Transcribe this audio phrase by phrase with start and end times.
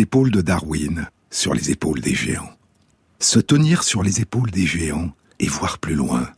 [0.00, 2.52] épaules de Darwin, sur les épaules des géants.
[3.20, 6.30] Se tenir sur les épaules des géants et voir plus loin,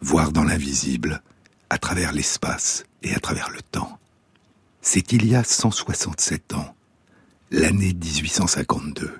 [0.00, 1.22] voir dans l'invisible,
[1.70, 3.98] à travers l'espace et à travers le temps.
[4.80, 6.74] C'est il y a 167 ans,
[7.50, 9.12] l'année 1852.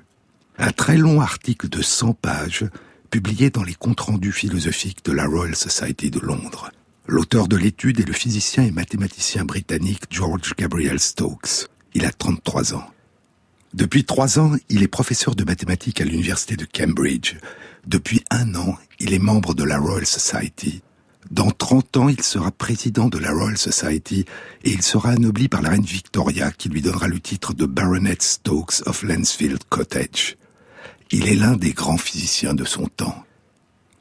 [0.58, 2.64] Un très long article de 100 pages,
[3.10, 6.70] publié dans les comptes rendus philosophiques de la Royal Society de Londres.
[7.06, 11.68] L'auteur de l'étude est le physicien et mathématicien britannique George Gabriel Stokes.
[11.94, 12.90] Il a 33 ans.
[13.74, 17.36] Depuis trois ans, il est professeur de mathématiques à l'université de Cambridge.
[17.86, 20.82] Depuis un an, il est membre de la Royal Society.
[21.30, 24.24] Dans 30 ans, il sera président de la Royal Society
[24.64, 28.16] et il sera anobli par la reine Victoria qui lui donnera le titre de Baronet
[28.20, 30.36] Stokes of Lansfield Cottage.
[31.10, 33.24] Il est l'un des grands physiciens de son temps.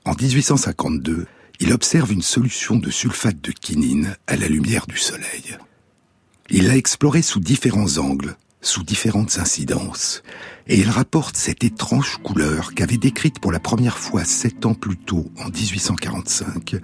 [0.06, 1.28] En 1852,
[1.60, 5.58] il observe une solution de sulfate de quinine à la lumière du soleil.
[6.50, 10.24] Il l'a explorée sous différents angles, sous différentes incidences,
[10.68, 14.98] et il rapporte cette étrange couleur qu'avait décrite pour la première fois sept ans plus
[14.98, 16.76] tôt, en 1845,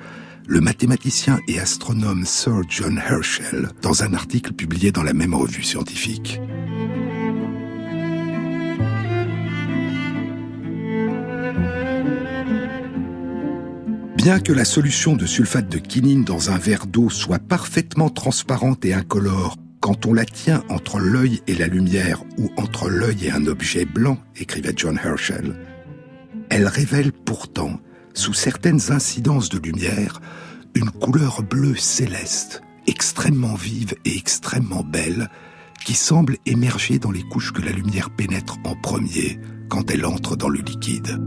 [0.47, 5.63] le mathématicien et astronome Sir John Herschel dans un article publié dans la même revue
[5.63, 6.39] scientifique.
[14.17, 18.85] Bien que la solution de sulfate de quinine dans un verre d'eau soit parfaitement transparente
[18.85, 23.31] et incolore quand on la tient entre l'œil et la lumière ou entre l'œil et
[23.31, 25.57] un objet blanc, écrivait John Herschel,
[26.49, 27.81] elle révèle pourtant
[28.13, 30.21] sous certaines incidences de lumière,
[30.73, 35.29] une couleur bleue céleste, extrêmement vive et extrêmement belle,
[35.83, 40.37] qui semble émerger dans les couches que la lumière pénètre en premier quand elle entre
[40.37, 41.19] dans le liquide.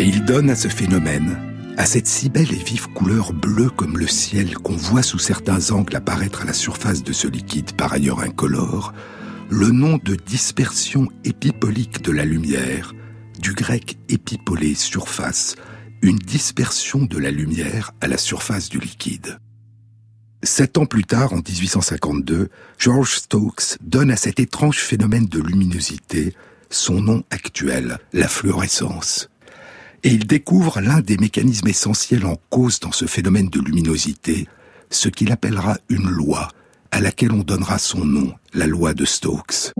[0.00, 1.38] Et il donne à ce phénomène,
[1.76, 5.70] à cette si belle et vive couleur bleue comme le ciel qu'on voit sous certains
[5.70, 8.94] angles apparaître à la surface de ce liquide par ailleurs incolore,
[9.50, 12.94] le nom de dispersion épipolique de la lumière,
[13.38, 15.54] du grec épipolé surface,
[16.02, 19.38] une dispersion de la lumière à la surface du liquide.
[20.42, 22.48] Sept ans plus tard, en 1852,
[22.78, 26.34] George Stokes donne à cet étrange phénomène de luminosité
[26.70, 29.28] son nom actuel, la fluorescence.
[30.06, 34.46] Et il découvre l'un des mécanismes essentiels en cause dans ce phénomène de luminosité,
[34.88, 36.46] ce qu'il appellera une loi,
[36.92, 39.72] à laquelle on donnera son nom, la loi de Stokes.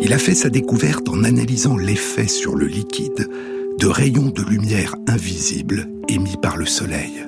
[0.00, 3.28] Il a fait sa découverte en analysant l'effet sur le liquide
[3.80, 7.26] de rayons de lumière invisibles émis par le Soleil.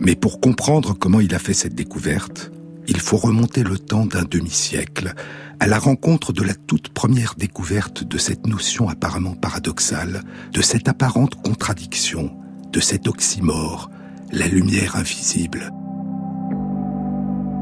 [0.00, 2.52] Mais pour comprendre comment il a fait cette découverte,
[2.86, 5.14] il faut remonter le temps d'un demi-siècle
[5.60, 10.22] à la rencontre de la toute première découverte de cette notion apparemment paradoxale,
[10.52, 12.36] de cette apparente contradiction,
[12.72, 13.90] de cet oxymore,
[14.32, 15.70] la lumière invisible.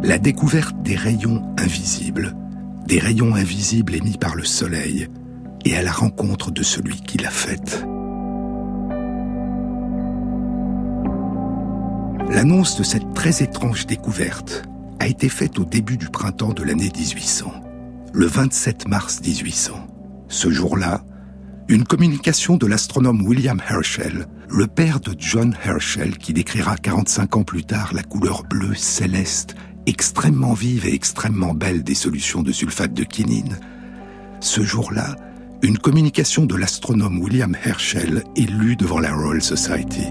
[0.03, 2.35] La découverte des rayons invisibles
[2.87, 5.09] des rayons invisibles émis par le soleil,
[5.65, 7.85] et à la rencontre de celui qui l'a faite.
[12.29, 14.65] L'annonce de cette très étrange découverte
[15.03, 17.53] a été faite au début du printemps de l'année 1800,
[18.13, 19.73] le 27 mars 1800.
[20.29, 21.03] Ce jour-là,
[21.67, 27.43] une communication de l'astronome William Herschel, le père de John Herschel qui décrira 45 ans
[27.43, 32.95] plus tard la couleur bleue céleste extrêmement vive et extrêmement belle des solutions de sulfate
[32.95, 33.59] de quinine,
[34.39, 35.17] ce jour-là,
[35.63, 40.07] une communication de l'astronome William Herschel est lue devant la Royal Society.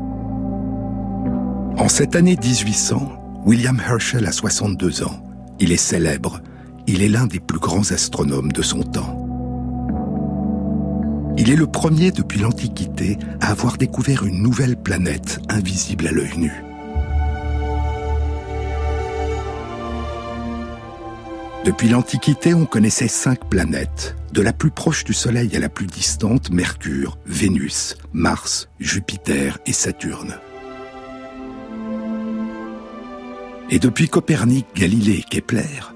[1.77, 5.25] En cette année 1800, William Herschel a 62 ans.
[5.59, 6.41] Il est célèbre.
[6.85, 9.17] Il est l'un des plus grands astronomes de son temps.
[11.37, 16.37] Il est le premier depuis l'Antiquité à avoir découvert une nouvelle planète invisible à l'œil
[16.37, 16.51] nu.
[21.65, 25.87] Depuis l'Antiquité, on connaissait cinq planètes, de la plus proche du Soleil à la plus
[25.87, 30.35] distante, Mercure, Vénus, Mars, Jupiter et Saturne.
[33.71, 35.93] Et depuis Copernic, Galilée et Kepler,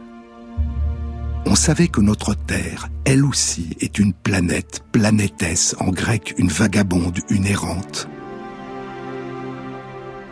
[1.46, 7.20] on savait que notre Terre, elle aussi, est une planète, planétesse, en grec une vagabonde,
[7.30, 8.08] une errante.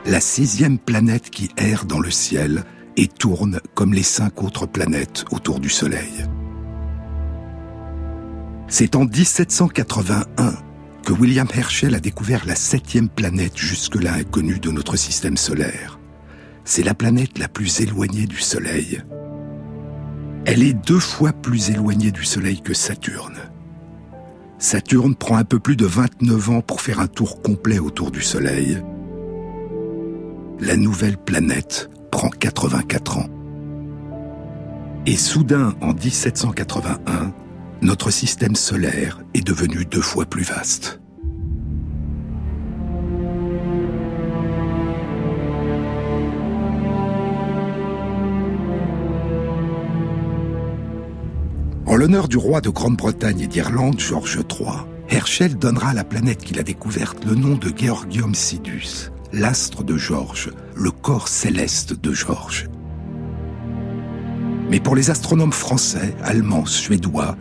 [0.06, 2.64] La sixième planète qui erre dans le ciel,
[2.96, 6.26] et tourne comme les cinq autres planètes autour du Soleil.
[8.68, 10.54] C'est en 1781
[11.04, 16.00] que William Herschel a découvert la septième planète jusque-là inconnue de notre système solaire.
[16.66, 19.02] C'est la planète la plus éloignée du Soleil.
[20.46, 23.38] Elle est deux fois plus éloignée du Soleil que Saturne.
[24.60, 28.22] Saturne prend un peu plus de 29 ans pour faire un tour complet autour du
[28.22, 28.82] Soleil.
[30.62, 33.30] La nouvelle planète prend 84 ans.
[35.06, 37.34] Et soudain, en 1781,
[37.82, 41.02] notre système solaire est devenu deux fois plus vaste.
[51.94, 56.40] En l'honneur du roi de Grande-Bretagne et d'Irlande, George III, Herschel donnera à la planète
[56.40, 62.12] qu'il a découverte le nom de Georgium Sidus, l'astre de George, le corps céleste de
[62.12, 62.68] George.
[64.72, 67.38] Mais pour les astronomes français, allemands, suédois,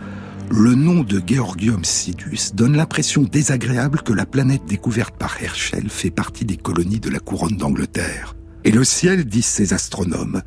[0.50, 6.10] le nom de Georgium Sidus donne l'impression désagréable que la planète découverte par Herschel fait
[6.10, 8.36] partie des colonies de la couronne d'Angleterre.
[8.64, 10.42] Et le ciel, disent ces astronomes,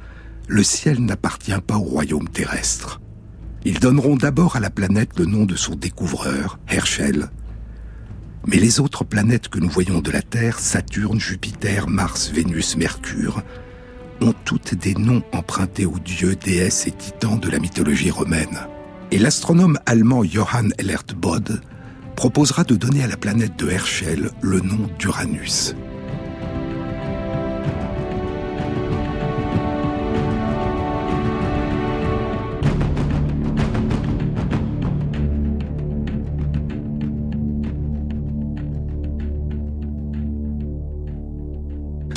[0.48, 3.02] le ciel n'appartient pas au royaume terrestre.
[3.68, 7.32] Ils donneront d'abord à la planète le nom de son découvreur, Herschel.
[8.46, 13.42] Mais les autres planètes que nous voyons de la Terre, Saturne, Jupiter, Mars, Vénus, Mercure,
[14.22, 18.68] ont toutes des noms empruntés aux dieux, déesses et titans de la mythologie romaine.
[19.10, 21.60] Et l'astronome allemand Johann Elert Bode
[22.16, 25.76] proposera de donner à la planète de Herschel le nom d'Uranus.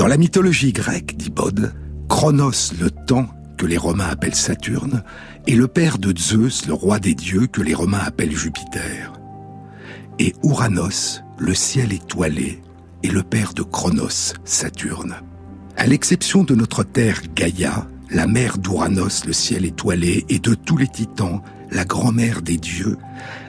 [0.08, 1.74] La mythologie grecque, dit Bode,
[2.08, 5.02] Chronos, le temps, que les Romains appellent Saturne,
[5.46, 9.12] est le père de Zeus, le roi des dieux, que les Romains appellent Jupiter.
[10.18, 12.62] Et Ouranos, le ciel étoilé,
[13.02, 15.16] est le père de Chronos, Saturne.
[15.76, 20.76] À l'exception de notre terre Gaïa, la mère d'Ouranos, le ciel étoilé, et de tous
[20.76, 22.96] les titans, la grand-mère des dieux,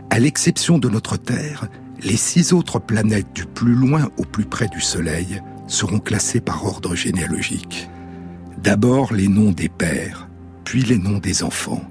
[0.09, 1.67] à l'exception de notre Terre,
[2.03, 6.65] les six autres planètes du plus loin au plus près du Soleil seront classés par
[6.65, 7.89] ordre généalogique.
[8.61, 10.27] D'abord les noms des pères,
[10.65, 11.83] puis les noms des enfants.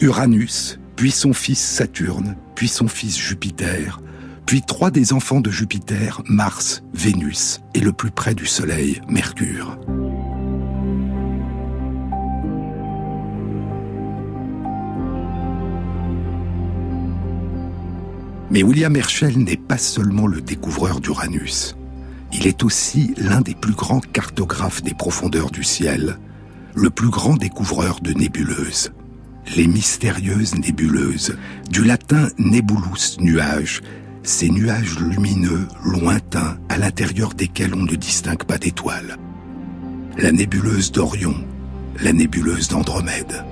[0.00, 4.00] Uranus, puis son fils Saturne, puis son fils Jupiter,
[4.46, 9.78] puis trois des enfants de Jupiter, Mars, Vénus, et le plus près du Soleil, Mercure.
[18.50, 21.77] Mais William Herschel n'est pas seulement le découvreur d'Uranus.
[22.32, 26.18] Il est aussi l'un des plus grands cartographes des profondeurs du ciel,
[26.74, 28.92] le plus grand découvreur de nébuleuses.
[29.56, 31.36] Les mystérieuses nébuleuses,
[31.70, 33.82] du latin nebulus, nuage,
[34.22, 39.16] ces nuages lumineux, lointains, à l'intérieur desquels on ne distingue pas d'étoiles.
[40.18, 41.34] La nébuleuse d'Orion,
[42.02, 43.44] la nébuleuse d'Andromède.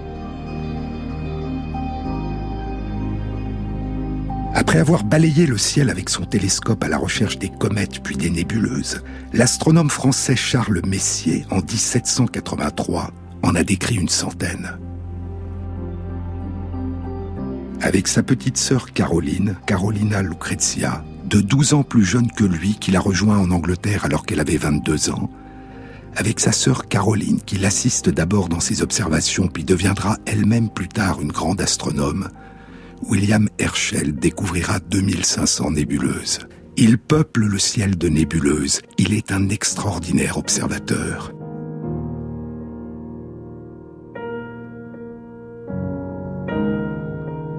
[4.54, 8.31] Après avoir balayé le ciel avec son télescope à la recherche des comètes puis des
[8.31, 9.02] nébuleuses,
[9.32, 13.10] l'astronome français Charles Messier, en 1783,
[13.43, 14.78] en a décrit une centaine.
[17.82, 22.96] Avec sa petite sœur Caroline, Carolina Lucrezia, de 12 ans plus jeune que lui, qu'il
[22.96, 25.31] a rejoint en Angleterre alors qu'elle avait 22 ans,
[26.17, 31.20] avec sa sœur Caroline, qui l'assiste d'abord dans ses observations puis deviendra elle-même plus tard
[31.20, 32.29] une grande astronome,
[33.03, 36.41] William Herschel découvrira 2500 nébuleuses.
[36.76, 38.81] Il peuple le ciel de nébuleuses.
[38.98, 41.32] Il est un extraordinaire observateur.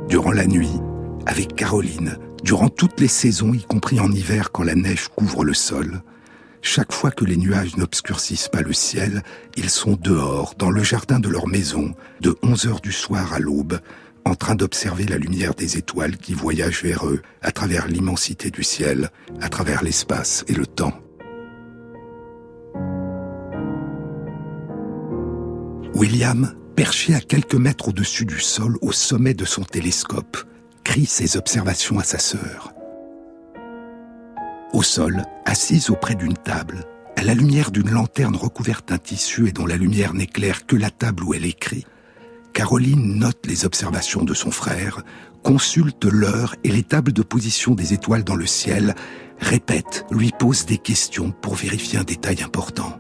[0.10, 0.80] Durant la nuit,
[1.26, 5.54] avec Caroline, durant toutes les saisons, y compris en hiver quand la neige couvre le
[5.54, 6.02] sol,
[6.62, 9.24] chaque fois que les nuages n'obscurcissent pas le ciel,
[9.56, 13.40] ils sont dehors, dans le jardin de leur maison, de 11 heures du soir à
[13.40, 13.80] l'aube,
[14.28, 18.64] en train d'observer la lumière des étoiles qui voyagent vers eux à travers l'immensité du
[18.64, 19.10] ciel,
[19.42, 20.94] à travers l'espace et le temps.
[25.96, 30.38] William, perché à quelques mètres au-dessus du sol au sommet de son télescope,
[30.84, 32.74] crie ses observations à sa sœur.
[34.74, 36.84] Au sol, assise auprès d'une table,
[37.16, 40.92] à la lumière d'une lanterne recouverte d'un tissu et dont la lumière n'éclaire que la
[40.92, 41.86] table où elle écrit,
[42.58, 45.04] Caroline note les observations de son frère,
[45.44, 48.96] consulte l'heure et les tables de position des étoiles dans le ciel,
[49.38, 53.00] répète, lui pose des questions pour vérifier un détail important.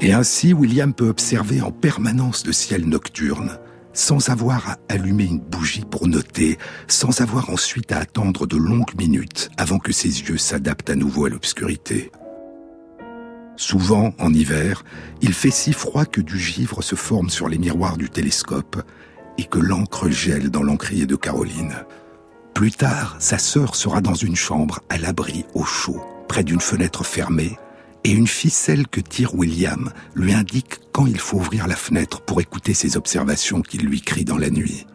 [0.00, 3.60] Et ainsi, William peut observer en permanence le ciel nocturne,
[3.92, 6.58] sans avoir à allumer une bougie pour noter,
[6.88, 11.26] sans avoir ensuite à attendre de longues minutes avant que ses yeux s'adaptent à nouveau
[11.26, 12.10] à l'obscurité.
[13.56, 14.84] Souvent, en hiver,
[15.22, 18.82] il fait si froid que du givre se forme sur les miroirs du télescope,
[19.38, 21.74] et que l'encre gèle dans l'encrier de Caroline.
[22.54, 27.04] Plus tard, sa sœur sera dans une chambre, à l'abri, au chaud, près d'une fenêtre
[27.04, 27.58] fermée,
[28.04, 32.40] et une ficelle que tire William lui indique quand il faut ouvrir la fenêtre pour
[32.40, 34.86] écouter ses observations qu'il lui crie dans la nuit.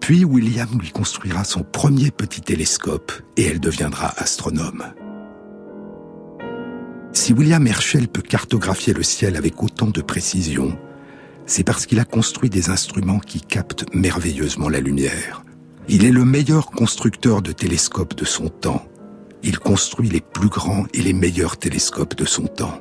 [0.00, 4.82] Puis William lui construira son premier petit télescope et elle deviendra astronome.
[7.12, 10.78] Si William Herschel peut cartographier le ciel avec autant de précision,
[11.44, 15.44] c'est parce qu'il a construit des instruments qui captent merveilleusement la lumière.
[15.88, 18.86] Il est le meilleur constructeur de télescopes de son temps.
[19.42, 22.80] Il construit les plus grands et les meilleurs télescopes de son temps.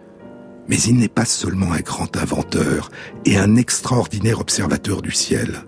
[0.69, 2.89] Mais il n'est pas seulement un grand inventeur
[3.25, 5.65] et un extraordinaire observateur du ciel.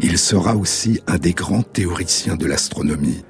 [0.00, 3.22] Il sera aussi un des grands théoriciens de l'astronomie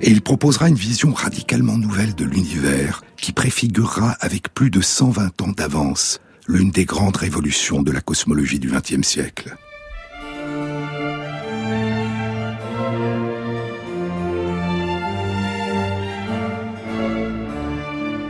[0.00, 5.42] et il proposera une vision radicalement nouvelle de l'univers qui préfigurera avec plus de 120
[5.42, 9.56] ans d'avance l'une des grandes révolutions de la cosmologie du XXe siècle.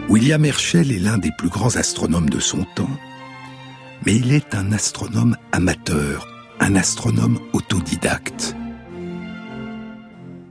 [0.09, 2.97] William Herschel est l'un des plus grands astronomes de son temps,
[4.07, 6.27] mais il est un astronome amateur,
[6.61, 8.57] un astronome autodidacte.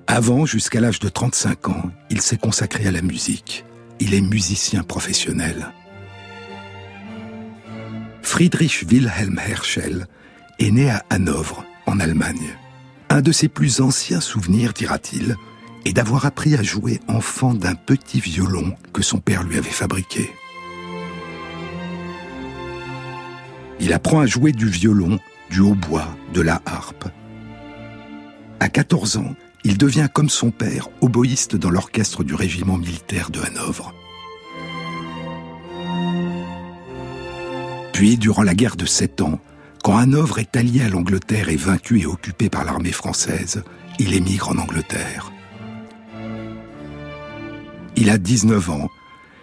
[0.07, 3.65] Avant, jusqu'à l'âge de 35 ans, il s'est consacré à la musique.
[3.99, 5.71] Il est musicien professionnel.
[8.21, 10.07] Friedrich Wilhelm Herschel
[10.59, 12.55] est né à Hanovre, en Allemagne.
[13.09, 15.37] Un de ses plus anciens souvenirs, dira-t-il,
[15.85, 20.29] est d'avoir appris à jouer enfant d'un petit violon que son père lui avait fabriqué.
[23.79, 25.19] Il apprend à jouer du violon,
[25.49, 27.07] du hautbois, de la harpe.
[28.59, 29.35] À 14 ans,
[29.65, 33.93] il devient comme son père oboïste dans l'orchestre du régiment militaire de Hanovre.
[37.91, 39.39] Puis, durant la guerre de Sept Ans,
[39.83, 43.63] quand Hanovre est allié à l'Angleterre et vaincu et occupé par l'armée française,
[43.97, 45.31] il émigre en Angleterre.
[47.95, 48.89] Il a 19 ans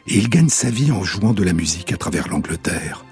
[0.07, 3.05] et il gagne sa vie en jouant de la musique à travers l'Angleterre.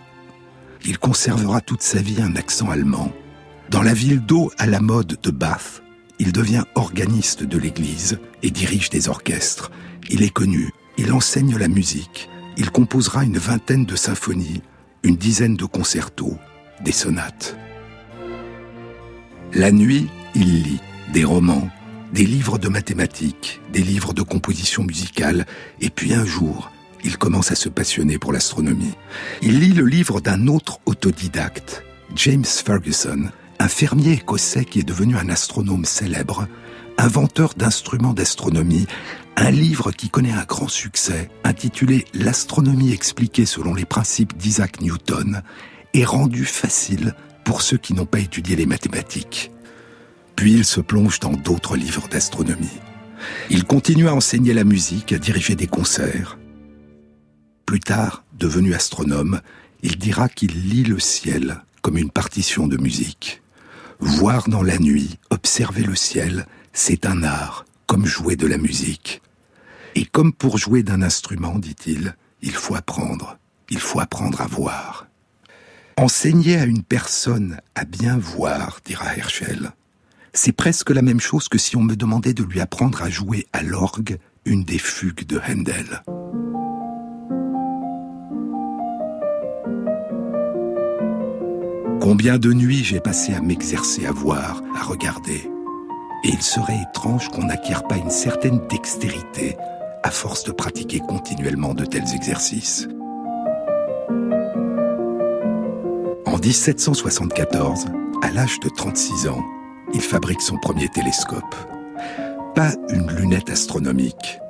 [0.84, 3.12] Il conservera toute sa vie un accent allemand.
[3.68, 5.82] Dans la ville d'eau à la mode de Bath,
[6.20, 9.72] il devient organiste de l'église et dirige des orchestres.
[10.10, 14.60] Il est connu, il enseigne la musique, il composera une vingtaine de symphonies,
[15.02, 16.36] une dizaine de concertos,
[16.84, 17.56] des sonates.
[19.54, 20.80] La nuit, il lit
[21.14, 21.70] des romans,
[22.12, 25.46] des livres de mathématiques, des livres de composition musicale,
[25.80, 26.70] et puis un jour,
[27.02, 28.94] il commence à se passionner pour l'astronomie.
[29.40, 31.82] Il lit le livre d'un autre autodidacte,
[32.14, 36.48] James Ferguson, un fermier écossais qui est devenu un astronome célèbre,
[36.96, 38.86] inventeur d'instruments d'astronomie,
[39.36, 45.42] un livre qui connaît un grand succès, intitulé L'astronomie expliquée selon les principes d'Isaac Newton,
[45.92, 47.14] est rendu facile
[47.44, 49.52] pour ceux qui n'ont pas étudié les mathématiques.
[50.36, 52.80] Puis il se plonge dans d'autres livres d'astronomie.
[53.50, 56.38] Il continue à enseigner la musique, à diriger des concerts.
[57.66, 59.42] Plus tard, devenu astronome,
[59.82, 63.42] il dira qu'il lit le ciel comme une partition de musique.
[64.00, 69.20] Voir dans la nuit, observer le ciel, c'est un art, comme jouer de la musique.
[69.94, 73.38] Et comme pour jouer d'un instrument, dit-il, il faut apprendre,
[73.68, 75.06] il faut apprendre à voir.
[75.98, 79.72] Enseigner à une personne à bien voir, dira Herschel,
[80.32, 83.46] c'est presque la même chose que si on me demandait de lui apprendre à jouer
[83.52, 86.02] à l'orgue une des fugues de Handel.
[92.00, 95.50] Combien de nuits j'ai passé à m'exercer à voir, à regarder.
[96.24, 99.58] Et il serait étrange qu'on n'acquiert pas une certaine dextérité
[100.02, 102.88] à force de pratiquer continuellement de tels exercices.
[106.24, 107.84] En 1774,
[108.22, 109.44] à l'âge de 36 ans,
[109.92, 111.54] il fabrique son premier télescope.
[112.54, 114.40] Pas une lunette astronomique.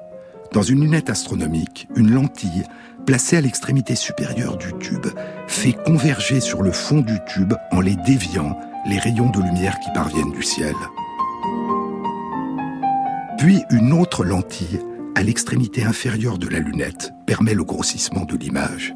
[0.52, 2.64] Dans une lunette astronomique, une lentille
[3.04, 5.06] placée à l'extrémité supérieure du tube,
[5.46, 9.90] fait converger sur le fond du tube en les déviant les rayons de lumière qui
[9.92, 10.74] parviennent du ciel.
[13.38, 14.80] Puis une autre lentille
[15.14, 18.94] à l'extrémité inférieure de la lunette permet le grossissement de l'image.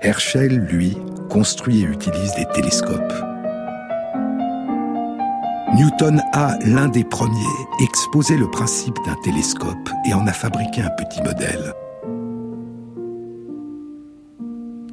[0.00, 0.96] Herschel, lui,
[1.30, 3.14] construit et utilise des télescopes.
[5.74, 7.40] Newton a, l'un des premiers,
[7.80, 11.74] exposé le principe d'un télescope et en a fabriqué un petit modèle.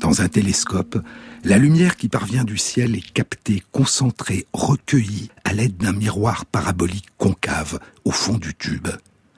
[0.02, 0.98] Dans un télescope,
[1.44, 7.10] la lumière qui parvient du ciel est captée, concentrée, recueillie à l'aide d'un miroir parabolique
[7.20, 8.88] concave au fond du tube.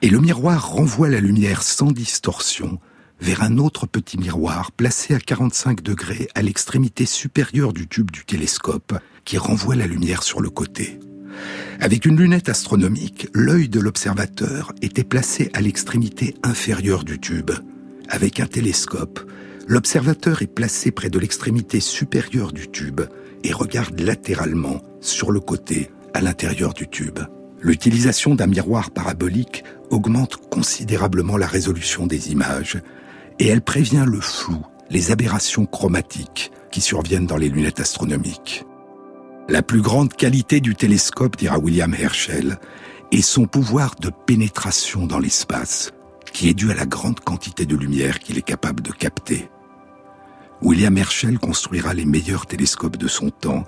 [0.01, 2.79] Et le miroir renvoie la lumière sans distorsion
[3.19, 8.23] vers un autre petit miroir placé à 45 degrés à l'extrémité supérieure du tube du
[8.23, 10.97] télescope qui renvoie la lumière sur le côté.
[11.81, 17.51] Avec une lunette astronomique, l'œil de l'observateur était placé à l'extrémité inférieure du tube.
[18.07, 19.19] Avec un télescope,
[19.67, 23.01] l'observateur est placé près de l'extrémité supérieure du tube
[23.43, 27.19] et regarde latéralement, sur le côté, à l'intérieur du tube.
[27.61, 32.81] L'utilisation d'un miroir parabolique augmente considérablement la résolution des images
[33.39, 38.65] et elle prévient le flou, les aberrations chromatiques qui surviennent dans les lunettes astronomiques.
[39.49, 42.59] La plus grande qualité du télescope, dira William Herschel,
[43.11, 45.91] est son pouvoir de pénétration dans l'espace,
[46.31, 49.49] qui est dû à la grande quantité de lumière qu'il est capable de capter.
[50.63, 53.65] William Herschel construira les meilleurs télescopes de son temps.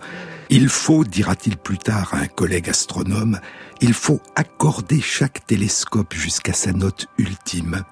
[0.50, 3.40] Il faut, dira-t-il plus tard à un collègue astronome,
[3.82, 7.84] il faut accorder chaque télescope jusqu'à sa note ultime.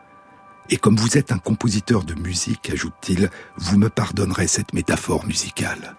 [0.69, 5.97] Et comme vous êtes un compositeur de musique, ajoute-t-il, vous me pardonnerez cette métaphore musicale.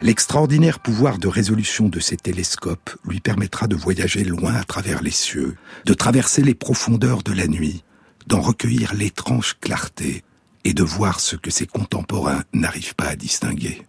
[0.00, 5.10] L'extraordinaire pouvoir de résolution de ces télescopes lui permettra de voyager loin à travers les
[5.10, 7.82] cieux, de traverser les profondeurs de la nuit,
[8.28, 10.22] d'en recueillir l'étrange clarté
[10.68, 13.80] et de voir ce que ses contemporains n'arrivent pas à distinguer.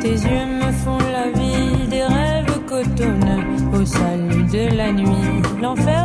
[0.00, 6.03] Tes yeux me font la vie des rêves cotonneux au salut de la nuit, l'enfer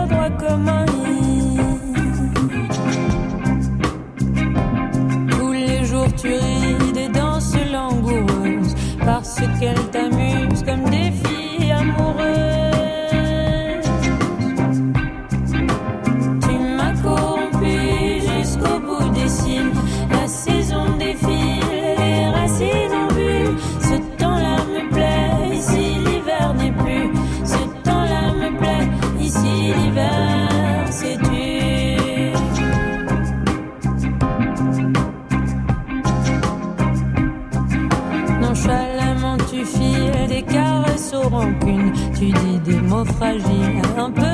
[6.21, 11.48] tu ris des danses langoureuses parce qu'elles t'amusent comme des filles
[42.89, 44.28] mots fragiles, un peu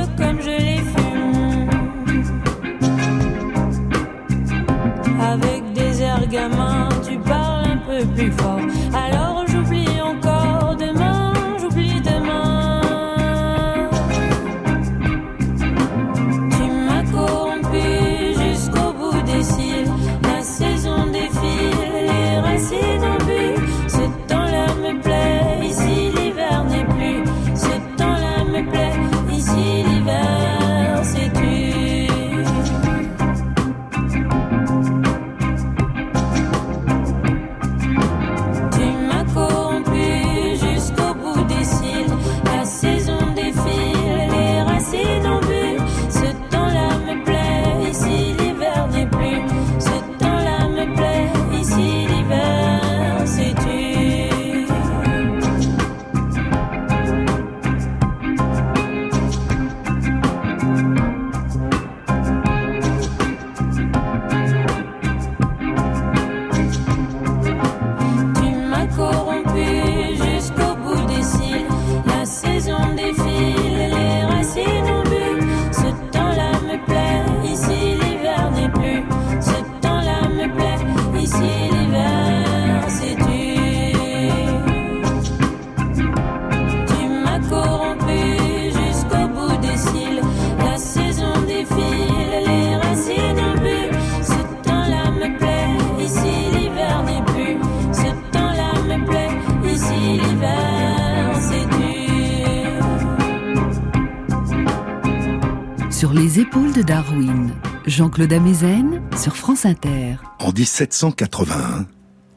[107.88, 110.15] Jean-Claude Amezen sur France Inter.
[110.39, 111.86] En 1781,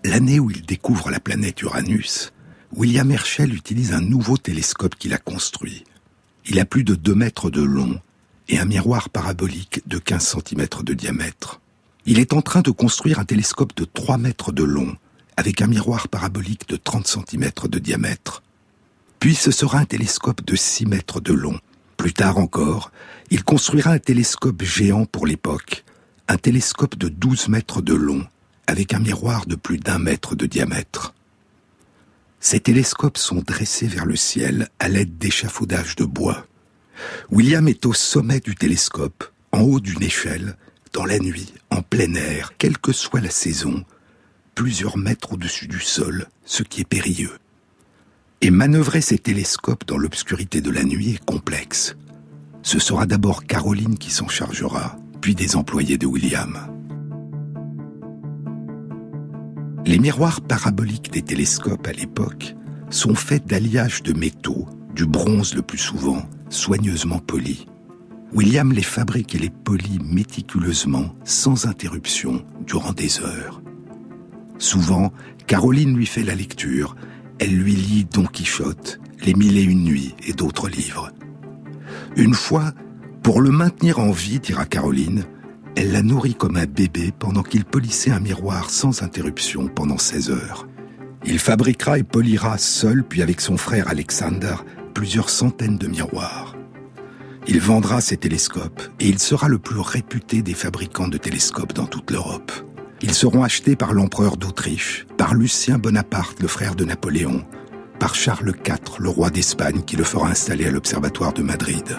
[0.05, 2.35] l'année où il découvre la planète Uranus,
[2.77, 5.85] William Herschel utilise un nouveau télescope qu'il a construit.
[6.45, 7.99] Il a plus de 2 mètres de long
[8.49, 11.63] et un miroir parabolique de 15 cm de diamètre.
[12.05, 14.97] Il est en train de construire un télescope de 3 mètres de long
[15.39, 18.43] avec un miroir parabolique de 30 cm de diamètre.
[19.19, 21.59] Puis ce sera un télescope de 6 mètres de long.
[21.99, 22.93] Plus tard encore,
[23.29, 25.85] il construira un télescope géant pour l'époque,
[26.29, 28.25] un télescope de 12 mètres de long,
[28.69, 31.13] avec un miroir de plus d'un mètre de diamètre.
[32.39, 36.47] Ces télescopes sont dressés vers le ciel à l'aide d'échafaudages de bois.
[37.33, 40.57] William est au sommet du télescope, en haut d'une échelle,
[40.93, 43.85] dans la nuit, en plein air, quelle que soit la saison,
[44.55, 47.39] plusieurs mètres au-dessus du sol, ce qui est périlleux.
[48.41, 51.97] Et manœuvrer ces télescopes dans l'obscurité de la nuit est complexe.
[52.63, 56.57] Ce sera d'abord Caroline qui s'en chargera, puis des employés de William.
[59.85, 62.55] Les miroirs paraboliques des télescopes à l'époque
[62.91, 67.67] sont faits d'alliages de métaux, du bronze le plus souvent, soigneusement polis.
[68.33, 73.63] William les fabrique et les polit méticuleusement, sans interruption, durant des heures.
[74.59, 75.13] Souvent,
[75.47, 76.95] Caroline lui fait la lecture.
[77.41, 81.11] Elle lui lit Don Quichotte, Les Mille et Une Nuits et d'autres livres.
[82.17, 82.73] Une fois,
[83.23, 85.25] pour le maintenir en vie, dira Caroline,
[85.77, 90.31] elle la nourrit comme un bébé pendant qu'il polissait un miroir sans interruption pendant 16
[90.31, 90.67] heures.
[91.25, 94.57] Il fabriquera et polira seul, puis avec son frère Alexander,
[94.93, 96.57] plusieurs centaines de miroirs.
[97.47, 101.87] Il vendra ses télescopes et il sera le plus réputé des fabricants de télescopes dans
[101.87, 102.51] toute l'Europe.
[103.01, 107.45] Ils seront achetés par l'empereur d'Autriche, par Lucien Bonaparte, le frère de Napoléon,
[108.01, 111.97] par Charles IV, le roi d'Espagne, qui le fera installer à l'Observatoire de Madrid.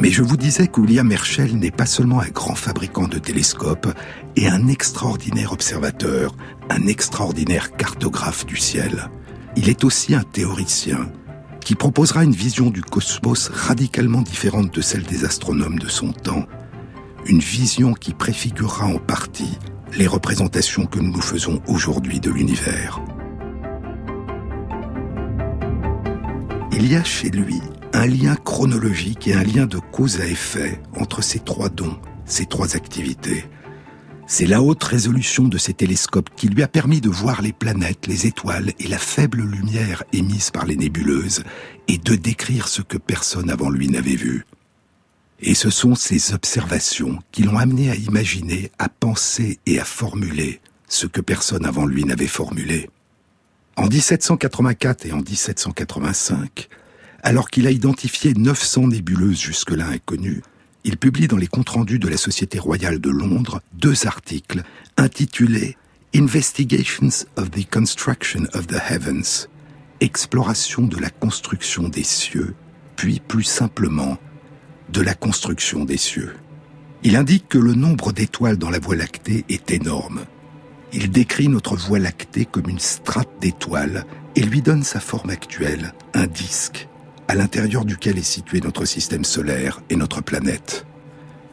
[0.00, 0.80] Mais je vous disais que
[1.12, 3.92] Herschel n'est pas seulement un grand fabricant de télescopes
[4.36, 6.36] et un extraordinaire observateur,
[6.70, 9.10] un extraordinaire cartographe du ciel.
[9.56, 11.10] Il est aussi un théoricien
[11.68, 16.46] qui proposera une vision du cosmos radicalement différente de celle des astronomes de son temps,
[17.26, 19.58] une vision qui préfigurera en partie
[19.92, 23.02] les représentations que nous nous faisons aujourd'hui de l'univers.
[26.72, 27.60] Il y a chez lui
[27.92, 32.46] un lien chronologique et un lien de cause à effet entre ces trois dons, ces
[32.46, 33.44] trois activités.
[34.30, 38.06] C'est la haute résolution de ces télescopes qui lui a permis de voir les planètes,
[38.06, 41.44] les étoiles et la faible lumière émise par les nébuleuses
[41.88, 44.44] et de décrire ce que personne avant lui n'avait vu.
[45.40, 50.60] Et ce sont ces observations qui l'ont amené à imaginer, à penser et à formuler
[50.88, 52.90] ce que personne avant lui n'avait formulé.
[53.76, 56.68] En 1784 et en 1785,
[57.22, 60.42] alors qu'il a identifié 900 nébuleuses jusque-là inconnues,
[60.84, 64.62] il publie dans les comptes rendus de la Société royale de Londres deux articles
[64.96, 65.76] intitulés
[66.14, 69.48] Investigations of the Construction of the Heavens,
[70.00, 72.54] exploration de la construction des cieux,
[72.96, 74.16] puis plus simplement
[74.88, 76.34] de la construction des cieux.
[77.02, 80.24] Il indique que le nombre d'étoiles dans la Voie lactée est énorme.
[80.92, 85.92] Il décrit notre Voie lactée comme une strate d'étoiles et lui donne sa forme actuelle,
[86.14, 86.88] un disque
[87.28, 90.86] à l'intérieur duquel est situé notre système solaire et notre planète.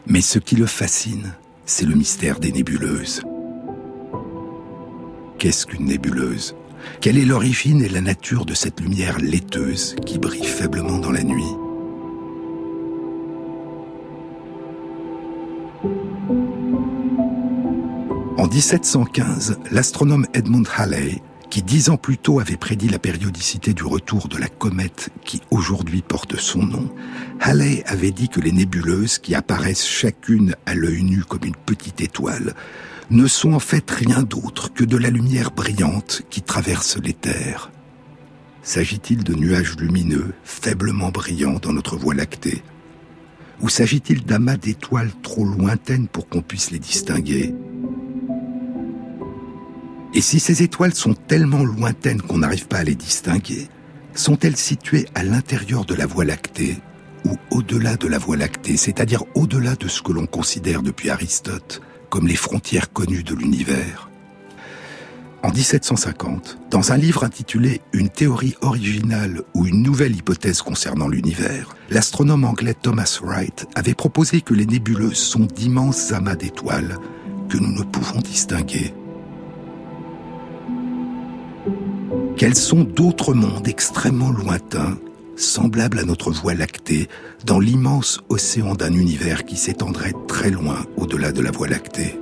[0.08, 1.34] Mais ce qui le fascine,
[1.66, 3.22] c'est le mystère des nébuleuses.
[5.38, 6.56] Qu'est-ce qu'une nébuleuse?
[7.02, 11.24] Quelle est l'origine et la nature de cette lumière laiteuse qui brille faiblement dans la
[11.24, 11.44] nuit?
[18.38, 23.84] En 1715, l'astronome Edmund Halley qui dix ans plus tôt avait prédit la périodicité du
[23.84, 26.90] retour de la comète qui aujourd'hui porte son nom,
[27.40, 32.02] Halley avait dit que les nébuleuses qui apparaissent chacune à l'œil nu comme une petite
[32.02, 32.56] étoile
[33.10, 37.72] ne sont en fait rien d'autre que de la lumière brillante qui traverse l'éther.
[38.64, 42.64] S'agit-il de nuages lumineux, faiblement brillants dans notre voie lactée?
[43.62, 47.54] Ou s'agit-il d'amas d'étoiles trop lointaines pour qu'on puisse les distinguer?
[50.16, 53.68] Et si ces étoiles sont tellement lointaines qu'on n'arrive pas à les distinguer,
[54.14, 56.78] sont-elles situées à l'intérieur de la Voie lactée
[57.26, 61.82] ou au-delà de la Voie lactée, c'est-à-dire au-delà de ce que l'on considère depuis Aristote
[62.10, 64.10] comme les frontières connues de l'univers?
[65.44, 71.76] En 1750, dans un livre intitulé Une théorie originale ou une nouvelle hypothèse concernant l'univers,
[71.90, 76.98] l'astronome anglais Thomas Wright avait proposé que les nébuleuses sont d'immenses amas d'étoiles
[77.50, 78.94] que nous ne pouvons distinguer
[82.38, 84.98] qu'elles sont d'autres mondes extrêmement lointains,
[85.38, 87.08] semblables à notre Voie lactée,
[87.46, 92.20] dans l'immense océan d'un univers qui s'étendrait très loin au-delà de la Voie lactée.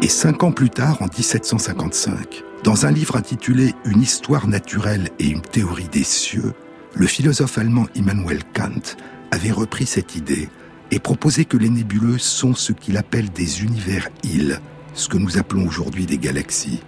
[0.00, 5.26] Et cinq ans plus tard, en 1755, dans un livre intitulé Une histoire naturelle et
[5.28, 6.54] une théorie des cieux,
[6.94, 8.96] le philosophe allemand Immanuel Kant
[9.30, 10.48] avait repris cette idée
[10.90, 14.60] et proposer que les nébuleuses sont ce qu'il appelle des univers-îles,
[14.94, 16.80] ce que nous appelons aujourd'hui des galaxies.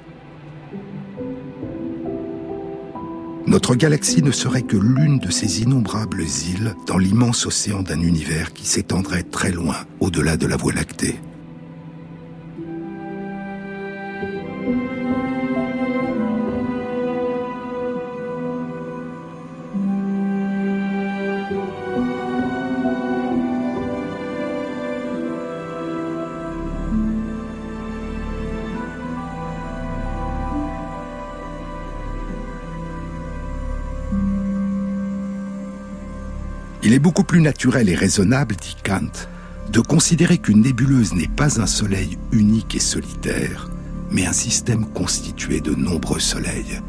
[3.47, 8.53] Notre galaxie ne serait que l'une de ces innombrables îles dans l'immense océan d'un univers
[8.53, 11.19] qui s'étendrait très loin au-delà de la Voie lactée.
[36.91, 39.13] Il est beaucoup plus naturel et raisonnable, dit Kant,
[39.71, 43.71] de considérer qu'une nébuleuse n'est pas un soleil unique et solitaire,
[44.11, 46.81] mais un système constitué de nombreux soleils.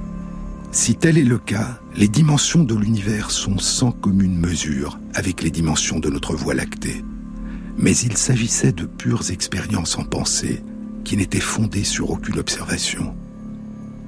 [0.72, 5.52] Si tel est le cas, les dimensions de l'univers sont sans commune mesure avec les
[5.52, 7.06] dimensions de notre Voie lactée.
[7.78, 10.64] Mais il s'agissait de pures expériences en pensée
[11.04, 13.14] qui n'étaient fondées sur aucune observation.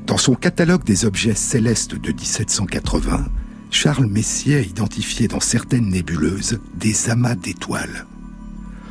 [0.07, 3.25] Dans son catalogue des objets célestes de 1780,
[3.73, 8.05] Charles Messier a identifié dans certaines nébuleuses des amas d'étoiles.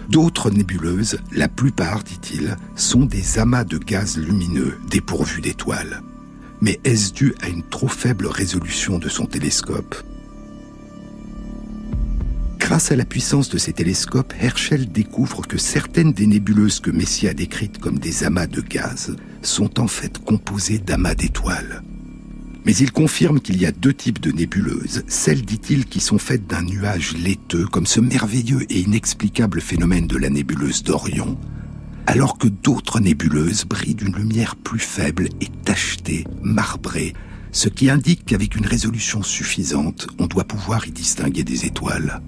[0.09, 6.03] D'autres nébuleuses, la plupart, dit-il, sont des amas de gaz lumineux dépourvus d'étoiles.
[6.61, 9.95] Mais est-ce dû à une trop faible résolution de son télescope?
[12.59, 17.29] Grâce à la puissance de ses télescopes, Herschel découvre que certaines des nébuleuses que Messier
[17.29, 21.83] a décrites comme des amas de gaz sont en fait composées d'amas d'étoiles.
[22.65, 26.47] Mais il confirme qu'il y a deux types de nébuleuses, celles, dit-il, qui sont faites
[26.47, 31.39] d'un nuage laiteux, comme ce merveilleux et inexplicable phénomène de la nébuleuse d'Orion,
[32.07, 37.15] alors que d'autres nébuleuses brillent d'une lumière plus faible et tachetée, marbrée,
[37.51, 42.21] ce qui indique qu'avec une résolution suffisante, on doit pouvoir y distinguer des étoiles.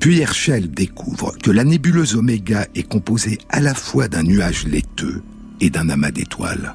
[0.00, 5.22] Puis Herschel découvre que la nébuleuse Oméga est composée à la fois d'un nuage laiteux
[5.60, 6.74] et d'un amas d'étoiles.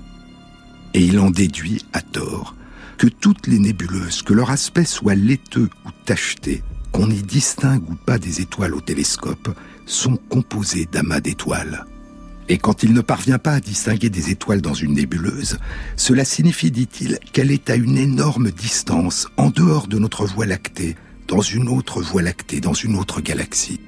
[0.94, 2.56] Et il en déduit, à tort,
[3.02, 6.62] que toutes les nébuleuses, que leur aspect soit laiteux ou tacheté,
[6.92, 11.88] qu'on y distingue ou pas des étoiles au télescope, sont composées d'amas d'étoiles.
[12.48, 15.58] Et quand il ne parvient pas à distinguer des étoiles dans une nébuleuse,
[15.96, 20.96] cela signifie, dit-il, qu'elle est à une énorme distance en dehors de notre Voie lactée,
[21.28, 23.80] dans une autre Voie lactée, dans une autre galaxie.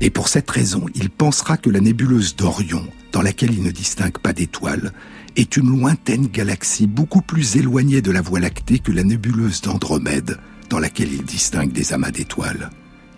[0.00, 4.18] Et pour cette raison, il pensera que la nébuleuse d'Orion, dans laquelle il ne distingue
[4.18, 4.92] pas d'étoiles,
[5.36, 10.38] est une lointaine galaxie beaucoup plus éloignée de la Voie lactée que la nébuleuse d'Andromède,
[10.68, 12.70] dans laquelle il distingue des amas d'étoiles.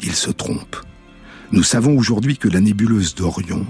[0.02, 0.76] Il se trompe.
[1.52, 3.66] Nous savons aujourd'hui que la nébuleuse d'Orion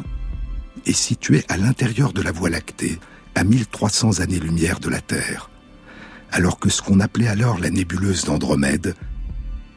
[0.86, 2.98] est située à l'intérieur de la Voie lactée,
[3.34, 5.50] à 1300 années-lumière de la Terre,
[6.30, 8.94] alors que ce qu'on appelait alors la nébuleuse d'Andromède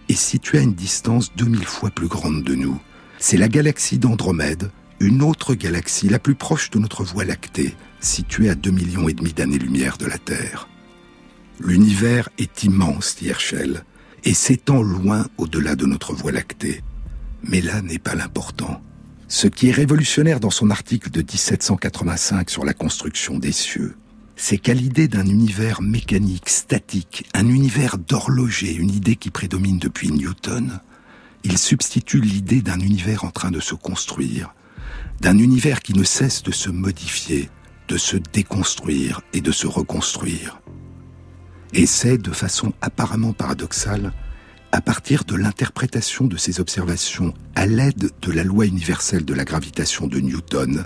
[0.09, 2.79] est située à une distance 2000 fois plus grande de nous.
[3.17, 8.49] C'est la galaxie d'Andromède, une autre galaxie la plus proche de notre Voie lactée, située
[8.49, 10.67] à 2 millions et demi d'années-lumière de la Terre.
[11.59, 13.83] L'univers est immense, dit Herschel,
[14.23, 16.81] et s'étend loin au-delà de notre Voie lactée.
[17.43, 18.81] Mais là n'est pas l'important.
[19.27, 23.95] Ce qui est révolutionnaire dans son article de 1785 sur la construction des cieux,
[24.35, 30.11] c'est qu'à l'idée d'un univers mécanique, statique, un univers d'horloger, une idée qui prédomine depuis
[30.11, 30.79] Newton,
[31.43, 34.53] il substitue l'idée d'un univers en train de se construire,
[35.21, 37.49] d'un univers qui ne cesse de se modifier,
[37.87, 40.61] de se déconstruire et de se reconstruire.
[41.73, 44.13] Et c'est, de façon apparemment paradoxale,
[44.71, 49.45] à partir de l'interprétation de ces observations à l'aide de la loi universelle de la
[49.45, 50.85] gravitation de Newton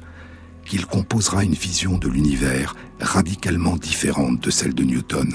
[0.65, 5.33] qu'il composera une vision de l'univers radicalement différente de celle de Newton.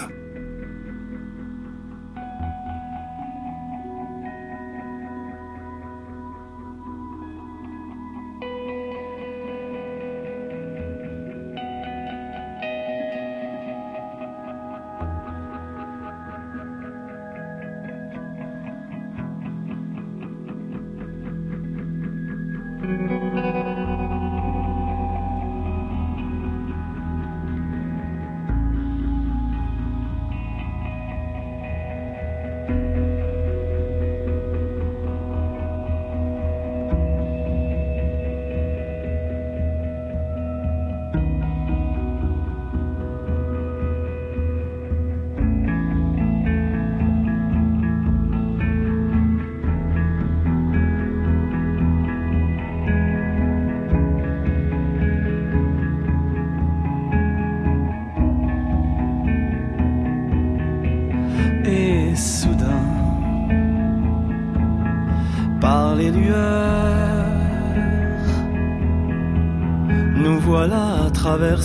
[71.54, 71.62] Par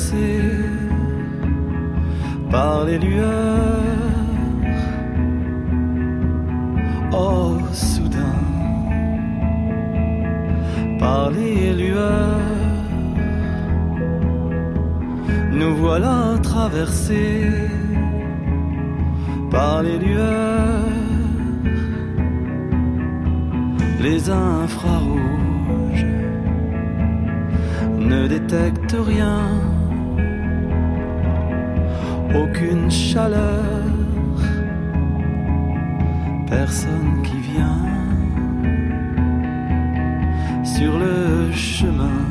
[40.63, 42.22] sur le chemin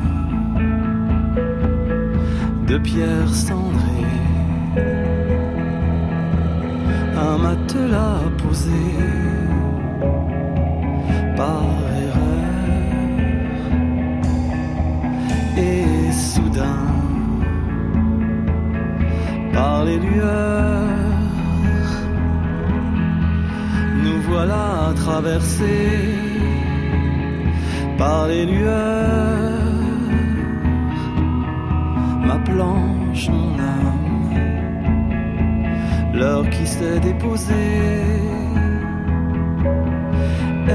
[2.67, 4.15] de pierre cendrée.
[7.17, 8.85] Un matelas posé
[11.35, 11.67] par
[12.05, 12.49] erreur
[15.57, 16.85] et soudain
[19.53, 20.69] par les lueurs
[24.29, 26.28] voilà traversé
[27.99, 29.73] par les lueurs,
[32.27, 34.29] ma planche, mon âme,
[36.13, 38.03] l'heure qui s'est déposée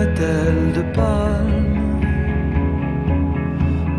[0.02, 1.80] est-elle de palme?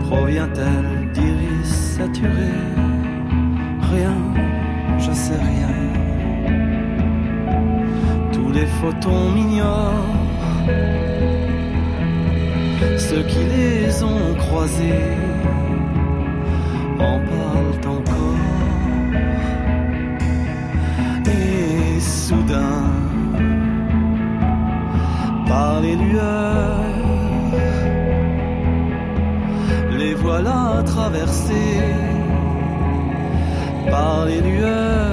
[0.06, 2.64] Provient-elle d'iris saturés
[3.94, 4.18] Rien,
[5.00, 5.76] je sais rien.
[8.56, 10.16] Les photons m'ignorent.
[12.98, 15.18] Ceux qui les ont croisés
[17.00, 18.36] en parlent encore.
[21.26, 22.84] Et soudain,
[25.48, 26.80] par les lueurs,
[29.98, 31.82] les voilà traversés
[33.90, 35.05] par les lueurs.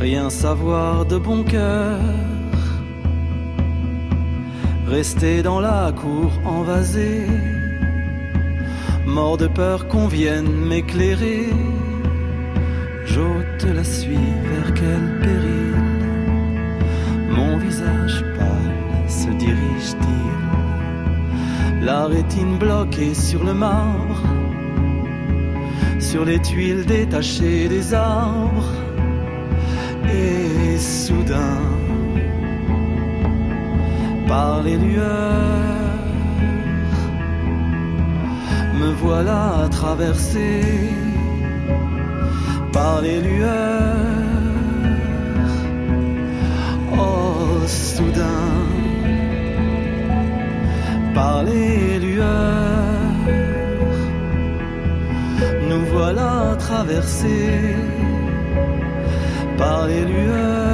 [0.00, 2.00] Rien savoir de bon cœur,
[4.86, 7.26] rester dans la cour envasée,
[9.06, 11.50] mort de peur qu'on vienne m'éclairer,
[13.04, 15.76] j'ôte la suie vers quel péril,
[17.28, 20.34] mon visage pâle se dirige-t-il,
[21.84, 24.29] la rétine bloquée sur le marbre
[26.10, 28.72] sur les tuiles détachées des arbres.
[30.12, 31.62] Et soudain,
[34.26, 36.04] par les lueurs,
[38.80, 40.62] me voilà traversé
[42.72, 43.96] par les lueurs.
[46.98, 48.48] Oh, soudain,
[51.14, 52.99] par les lueurs.
[55.92, 57.76] Voilà traversé
[59.58, 60.69] par les lueurs.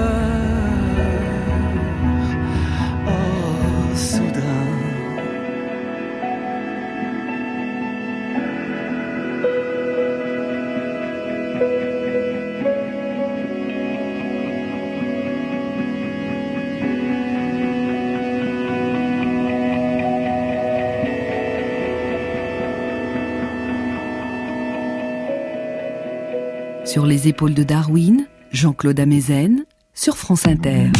[26.97, 30.91] Sur les épaules de Darwin, Jean-Claude Amezen, sur France Inter.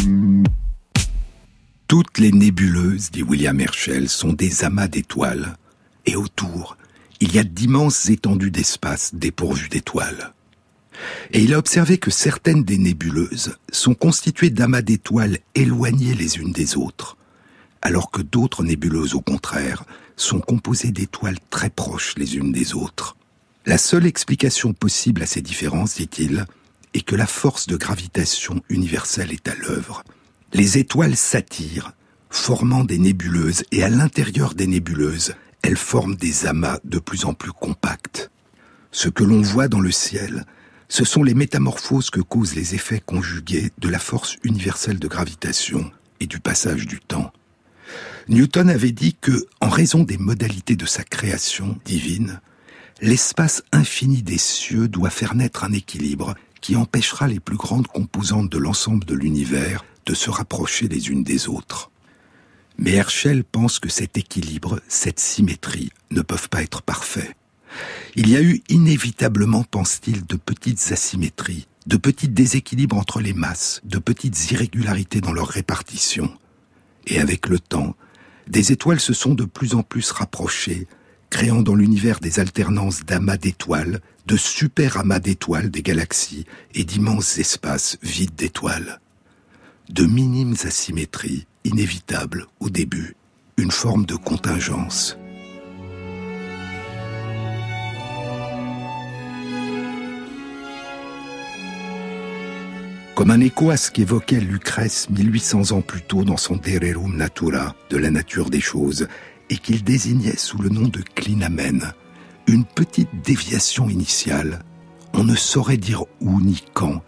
[1.87, 5.57] Toutes les nébuleuses, dit William Herschel, sont des amas d'étoiles.
[6.05, 6.77] Et autour,
[7.19, 10.35] il y a d'immenses étendues d'espace dépourvues d'étoiles.
[11.31, 16.51] Et il a observé que certaines des nébuleuses sont constituées d'amas d'étoiles éloignées les unes
[16.51, 17.17] des autres,
[17.81, 19.83] alors que d'autres nébuleuses, au contraire,
[20.15, 23.16] sont composées d'étoiles très proches les unes des autres.
[23.67, 26.45] La seule explication possible à ces différences, dit-il,
[26.93, 30.05] est que la force de gravitation universelle est à l'œuvre.
[30.53, 31.91] Les étoiles s'attirent,
[32.29, 37.33] formant des nébuleuses, et à l'intérieur des nébuleuses, elles forment des amas de plus en
[37.33, 38.31] plus compacts.
[38.91, 40.45] Ce que l'on voit dans le ciel,
[40.87, 45.91] ce sont les métamorphoses que causent les effets conjugués de la force universelle de gravitation
[46.21, 47.33] et du passage du temps.
[48.29, 52.39] Newton avait dit que, en raison des modalités de sa création divine,
[53.01, 58.51] l'espace infini des cieux doit faire naître un équilibre qui empêchera les plus grandes composantes
[58.51, 61.91] de l'ensemble de l'univers de se rapprocher les unes des autres.
[62.77, 67.35] Mais Herschel pense que cet équilibre, cette symétrie, ne peuvent pas être parfaits.
[68.15, 73.81] Il y a eu inévitablement, pense-t-il, de petites asymétries, de petits déséquilibres entre les masses,
[73.83, 76.31] de petites irrégularités dans leur répartition.
[77.05, 77.95] Et avec le temps,
[78.47, 80.87] des étoiles se sont de plus en plus rapprochées,
[81.29, 87.37] créant dans l'univers des alternances d'amas d'étoiles, de super amas d'étoiles des galaxies et d'immenses
[87.37, 88.99] espaces vides d'étoiles.
[89.89, 93.15] De minimes asymétries, inévitables au début,
[93.57, 95.17] une forme de contingence.
[103.17, 107.75] Comme un écho à ce qu'évoquait Lucrèce 1800 ans plus tôt dans son Dererum Natura,
[107.89, 109.07] de la nature des choses,
[109.49, 111.93] et qu'il désignait sous le nom de clinamen,
[112.47, 114.59] une petite déviation initiale.
[115.13, 117.01] On ne saurait dire où ni quand,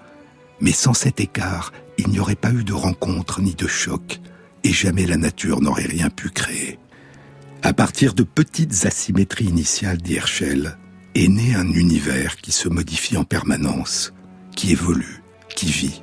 [0.61, 4.19] mais sans cet écart, il n'y aurait pas eu de rencontre ni de choc,
[4.63, 6.79] et jamais la nature n'aurait rien pu créer.
[7.61, 10.77] À partir de petites asymétries initiales d'Herschel,
[11.15, 14.13] est né un univers qui se modifie en permanence,
[14.55, 15.23] qui évolue,
[15.55, 16.01] qui vit.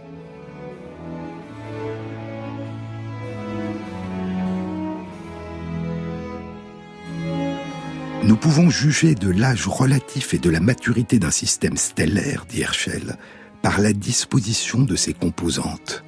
[8.27, 13.19] Nous pouvons juger de l'âge relatif et de la maturité d'un système stellaire, dit Herschel,
[13.63, 16.03] par la disposition de ses composantes.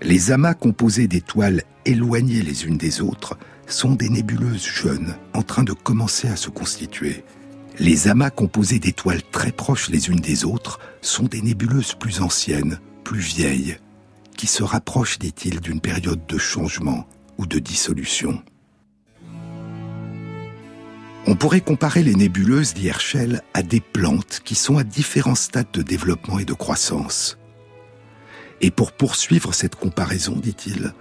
[0.00, 3.36] Les amas composés d'étoiles éloignées les unes des autres
[3.66, 7.24] sont des nébuleuses jeunes en train de commencer à se constituer.
[7.80, 12.78] Les amas composés d'étoiles très proches les unes des autres sont des nébuleuses plus anciennes,
[13.02, 13.76] plus vieilles,
[14.36, 17.08] qui se rapprochent, dit-il, d'une période de changement
[17.38, 18.40] ou de dissolution.
[21.28, 25.72] On pourrait comparer les nébuleuses, dit Herschel, à des plantes qui sont à différents stades
[25.72, 27.36] de développement et de croissance.
[28.60, 30.94] Et pour poursuivre cette comparaison, dit-il,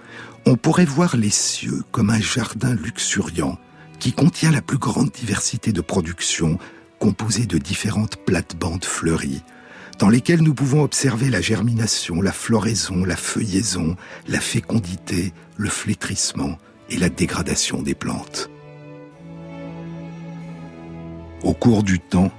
[0.48, 3.60] on pourrait voir les cieux comme un jardin luxuriant
[4.00, 6.58] qui contient la plus grande diversité de productions
[6.98, 9.44] composées de différentes plates-bandes fleuries,
[10.00, 13.96] dans lesquelles nous pouvons observer la germination, la floraison, la feuillaison,
[14.28, 16.58] la fécondité, le flétrissement
[16.90, 18.50] et la dégradation des plantes.
[21.46, 22.32] Au cours du temps,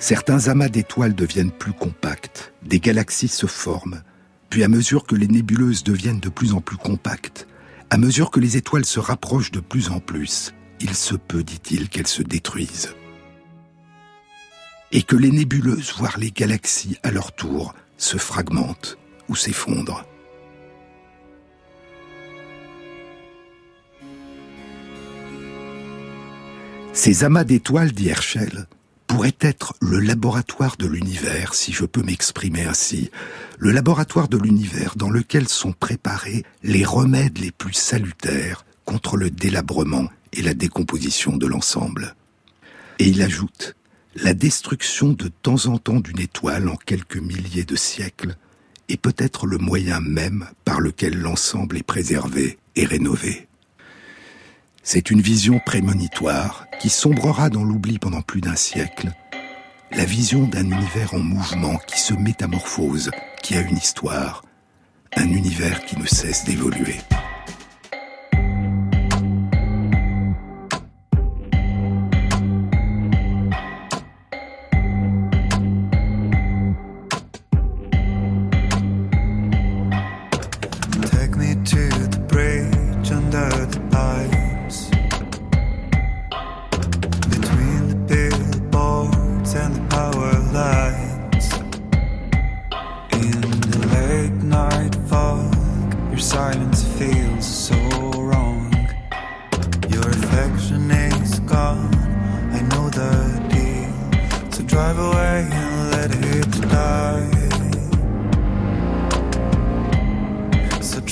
[0.00, 4.02] certains amas d'étoiles deviennent plus compacts, des galaxies se forment,
[4.50, 7.46] puis à mesure que les nébuleuses deviennent de plus en plus compactes,
[7.88, 11.88] à mesure que les étoiles se rapprochent de plus en plus, il se peut, dit-il,
[11.88, 12.96] qu'elles se détruisent.
[14.90, 18.98] Et que les nébuleuses, voire les galaxies à leur tour, se fragmentent
[19.28, 20.04] ou s'effondrent.
[26.98, 28.66] Ces amas d'étoiles, dit Herschel,
[29.06, 33.12] pourraient être le laboratoire de l'univers, si je peux m'exprimer ainsi,
[33.56, 39.30] le laboratoire de l'univers dans lequel sont préparés les remèdes les plus salutaires contre le
[39.30, 42.16] délabrement et la décomposition de l'ensemble.
[42.98, 43.76] Et il ajoute,
[44.16, 48.34] la destruction de temps en temps d'une étoile en quelques milliers de siècles
[48.88, 53.47] est peut-être le moyen même par lequel l'ensemble est préservé et rénové.
[54.90, 59.10] C'est une vision prémonitoire qui sombrera dans l'oubli pendant plus d'un siècle.
[59.92, 63.10] La vision d'un univers en mouvement qui se métamorphose,
[63.42, 64.42] qui a une histoire.
[65.14, 66.96] Un univers qui ne cesse d'évoluer.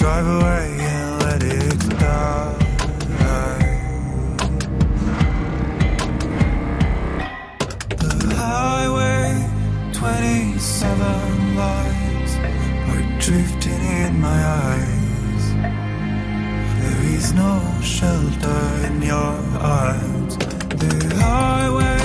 [0.06, 2.54] drive away and let it die.
[8.02, 9.50] The highway
[9.92, 12.34] 27 lights
[12.92, 15.44] are drifting in my eyes.
[16.82, 17.52] There is no
[17.82, 20.36] shelter in your arms.
[20.82, 21.95] The highway.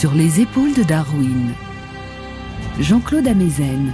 [0.00, 1.52] Sur les épaules de Darwin.
[2.80, 3.92] Jean-Claude Amezen.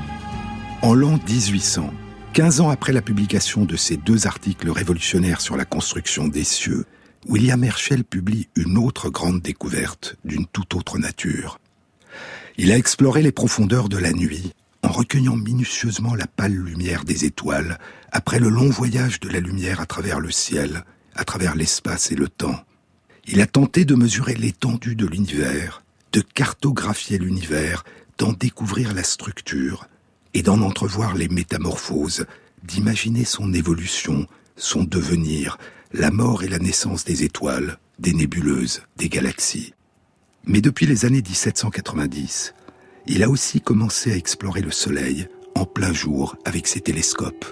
[0.83, 1.93] En l'an 1800,
[2.33, 6.85] 15 ans après la publication de ces deux articles révolutionnaires sur la construction des cieux,
[7.27, 11.59] William Herschel publie une autre grande découverte d'une toute autre nature.
[12.57, 14.53] Il a exploré les profondeurs de la nuit
[14.85, 17.81] en recueillant minutieusement la pâle lumière des étoiles
[18.13, 20.85] après le long voyage de la lumière à travers le ciel,
[21.17, 22.61] à travers l'espace et le temps.
[23.27, 25.83] Il a tenté de mesurer l'étendue de l'univers,
[26.17, 27.85] de cartographier l'univers,
[28.17, 29.87] d'en découvrir la structure
[30.33, 32.25] et d'en entrevoir les métamorphoses,
[32.63, 35.59] d'imaginer son évolution, son devenir,
[35.93, 39.75] la mort et la naissance des étoiles, des nébuleuses, des galaxies.
[40.47, 42.55] Mais depuis les années 1790,
[43.09, 47.45] il a aussi commencé à explorer le Soleil en plein jour avec ses télescopes.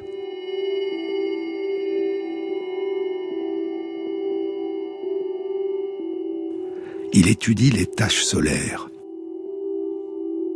[7.16, 8.88] Il étudie les taches solaires.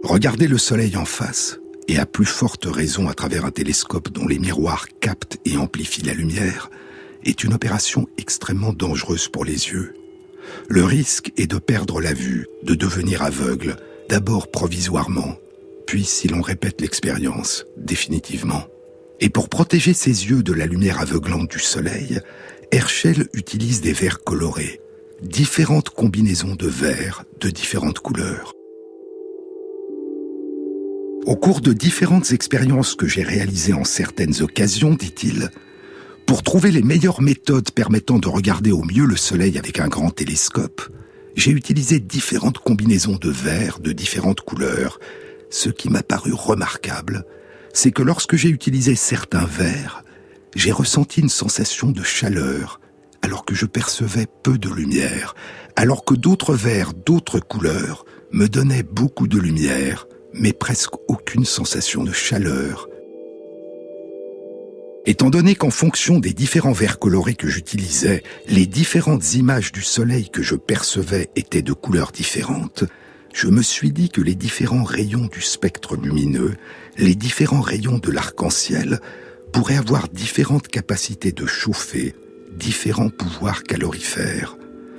[0.03, 4.27] Regarder le Soleil en face, et à plus forte raison à travers un télescope dont
[4.27, 6.69] les miroirs captent et amplifient la lumière,
[7.25, 9.95] est une opération extrêmement dangereuse pour les yeux.
[10.69, 13.77] Le risque est de perdre la vue, de devenir aveugle,
[14.09, 15.37] d'abord provisoirement,
[15.87, 18.65] puis si l'on répète l'expérience, définitivement.
[19.21, 22.21] Et pour protéger ses yeux de la lumière aveuglante du soleil,
[22.73, 24.81] Herschel utilise des verres colorés,
[25.23, 28.53] différentes combinaisons de verres de différentes couleurs.
[31.27, 35.51] Au cours de différentes expériences que j'ai réalisées en certaines occasions, dit-il,
[36.27, 40.11] pour trouver les meilleures méthodes permettant de regarder au mieux le Soleil avec un grand
[40.11, 40.83] télescope,
[41.35, 45.01] j'ai utilisé différentes combinaisons de verres de différentes couleurs.
[45.51, 47.25] Ce qui m'a paru remarquable,
[47.73, 50.05] c'est que lorsque j'ai utilisé certains verres,
[50.55, 52.81] j'ai ressenti une sensation de chaleur,
[53.23, 55.35] alors que je percevais peu de lumière,
[55.77, 62.05] alors que d'autres verres d'autres couleurs me donnaient beaucoup de lumière, mais presque aucune sensation
[62.05, 62.89] de chaleur,
[65.09, 70.29] Étant donné qu'en fonction des différents verres colorés que j'utilisais, les différentes images du soleil
[70.29, 72.85] que je percevais étaient de couleurs différentes,
[73.33, 76.57] je me suis dit que les différents rayons du spectre lumineux,
[76.99, 79.01] les différents rayons de l'arc-en-ciel,
[79.51, 82.15] pourraient avoir différentes capacités de chauffer,
[82.59, 84.57] différents pouvoirs calorifères.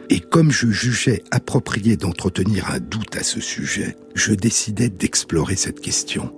[0.09, 5.81] Et comme je jugeais approprié d'entretenir un doute à ce sujet, je décidai d'explorer cette
[5.81, 6.33] question.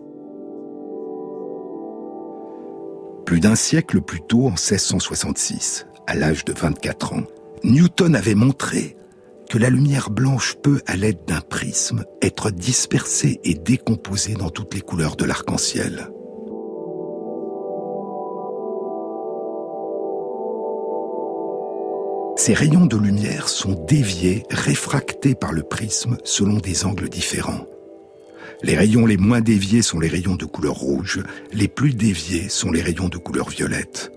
[3.26, 7.24] Plus d'un siècle plus tôt, en 1666, à l'âge de 24 ans,
[7.64, 8.98] Newton avait montré
[9.50, 14.74] que la lumière blanche peut, à l'aide d'un prisme, être dispersée et décomposée dans toutes
[14.74, 16.10] les couleurs de l'arc-en-ciel.
[22.44, 27.68] Ces rayons de lumière sont déviés, réfractés par le prisme selon des angles différents.
[28.64, 31.22] Les rayons les moins déviés sont les rayons de couleur rouge,
[31.54, 34.12] les plus déviés sont les rayons de couleur violette.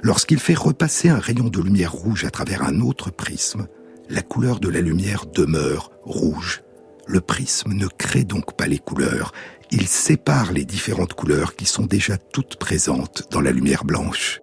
[0.00, 3.66] Lorsqu'il fait repasser un rayon de lumière rouge à travers un autre prisme,
[4.08, 6.62] la couleur de la lumière demeure rouge.
[7.06, 9.32] Le prisme ne crée donc pas les couleurs,
[9.70, 14.40] il sépare les différentes couleurs qui sont déjà toutes présentes dans la lumière blanche.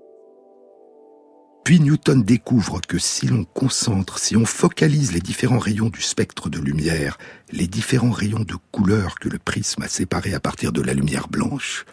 [1.63, 6.49] Puis Newton découvre que si l'on concentre, si on focalise les différents rayons du spectre
[6.49, 7.17] de lumière,
[7.51, 11.27] les différents rayons de couleur que le prisme a séparés à partir de la lumière
[11.27, 11.85] blanche,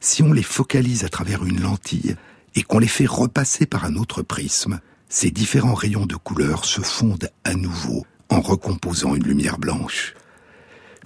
[0.00, 2.16] si on les focalise à travers une lentille
[2.54, 6.80] et qu'on les fait repasser par un autre prisme, ces différents rayons de couleur se
[6.80, 10.14] fondent à nouveau en recomposant une lumière blanche.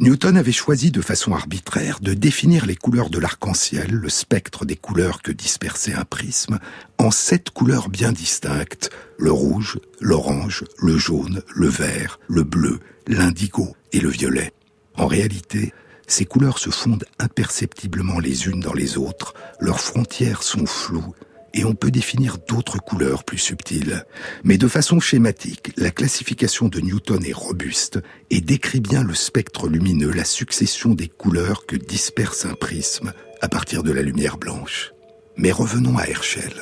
[0.01, 4.75] Newton avait choisi de façon arbitraire de définir les couleurs de l'arc-en-ciel, le spectre des
[4.75, 6.59] couleurs que dispersait un prisme,
[6.97, 8.89] en sept couleurs bien distinctes,
[9.19, 14.55] le rouge, l'orange, le jaune, le vert, le bleu, l'indigo et le violet.
[14.97, 15.75] En réalité,
[16.07, 21.15] ces couleurs se fondent imperceptiblement les unes dans les autres, leurs frontières sont floues,
[21.55, 24.05] et on peut définir d'autres couleurs plus subtiles.
[24.45, 29.69] Mais de façon schématique, la classification de Newton est robuste et décrit bien le spectre
[29.69, 34.93] lumineux, la succession des couleurs que disperse un prisme à partir de la lumière blanche.
[35.37, 36.53] Mais revenons à Herschel.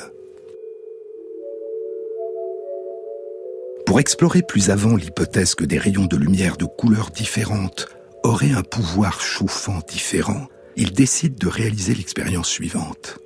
[3.85, 7.87] Pour explorer plus avant l'hypothèse que des rayons de lumière de couleurs différentes
[8.23, 13.19] auraient un pouvoir chauffant différent, il décide de réaliser l'expérience suivante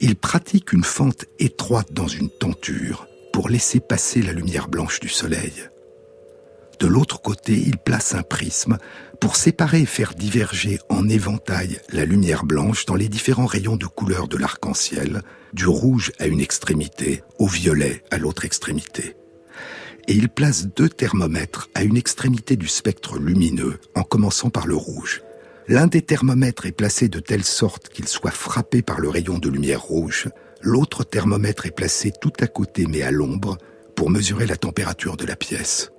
[0.00, 5.08] il pratique une fente étroite dans une tenture pour laisser passer la lumière blanche du
[5.08, 5.52] soleil.
[6.80, 8.78] De l'autre côté, il place un prisme
[9.20, 13.86] pour séparer et faire diverger en éventail la lumière blanche dans les différents rayons de
[13.86, 19.16] couleur de l'arc-en-ciel, du rouge à une extrémité, au violet à l'autre extrémité.
[20.06, 24.76] et il place deux thermomètres à une extrémité du spectre lumineux, en commençant par le
[24.76, 25.22] rouge.
[25.66, 29.48] L'un des thermomètres est placé de telle sorte qu'il soit frappé par le rayon de
[29.48, 30.28] lumière rouge,
[30.60, 33.56] l'autre thermomètre est placé tout à côté mais à l'ombre
[33.96, 35.90] pour mesurer la température de la pièce.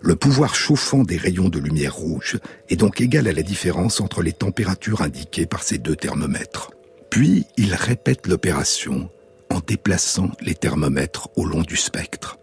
[0.00, 2.38] Le pouvoir chauffant des rayons de lumière rouge
[2.70, 6.70] est donc égal à la différence entre les températures indiquées par ces deux thermomètres.
[7.10, 9.10] Puis il répète l'opération
[9.50, 12.38] en déplaçant les thermomètres au long du spectre.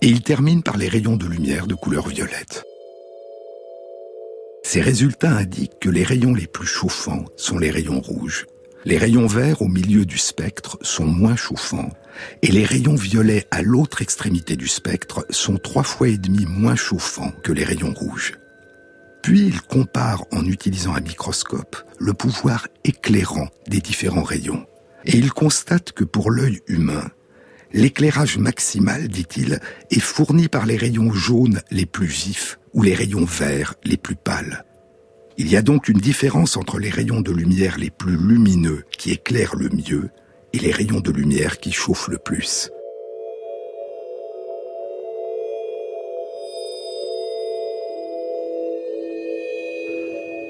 [0.00, 2.64] Et il termine par les rayons de lumière de couleur violette.
[4.68, 8.46] Ces résultats indiquent que les rayons les plus chauffants sont les rayons rouges.
[8.84, 11.92] Les rayons verts au milieu du spectre sont moins chauffants
[12.42, 16.74] et les rayons violets à l'autre extrémité du spectre sont trois fois et demi moins
[16.74, 18.32] chauffants que les rayons rouges.
[19.22, 24.66] Puis il compare en utilisant un microscope le pouvoir éclairant des différents rayons.
[25.04, 27.08] Et il constate que pour l'œil humain,
[27.72, 29.60] l'éclairage maximal, dit-il,
[29.92, 34.14] est fourni par les rayons jaunes les plus vifs ou les rayons verts les plus
[34.14, 34.64] pâles.
[35.38, 39.10] Il y a donc une différence entre les rayons de lumière les plus lumineux qui
[39.10, 40.10] éclairent le mieux
[40.52, 42.70] et les rayons de lumière qui chauffent le plus.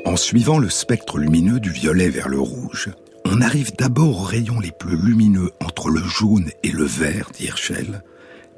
[0.05, 2.91] En suivant le spectre lumineux du violet vers le rouge,
[3.25, 7.47] on arrive d'abord aux rayons les plus lumineux entre le jaune et le vert, dit
[7.47, 8.03] Herschel,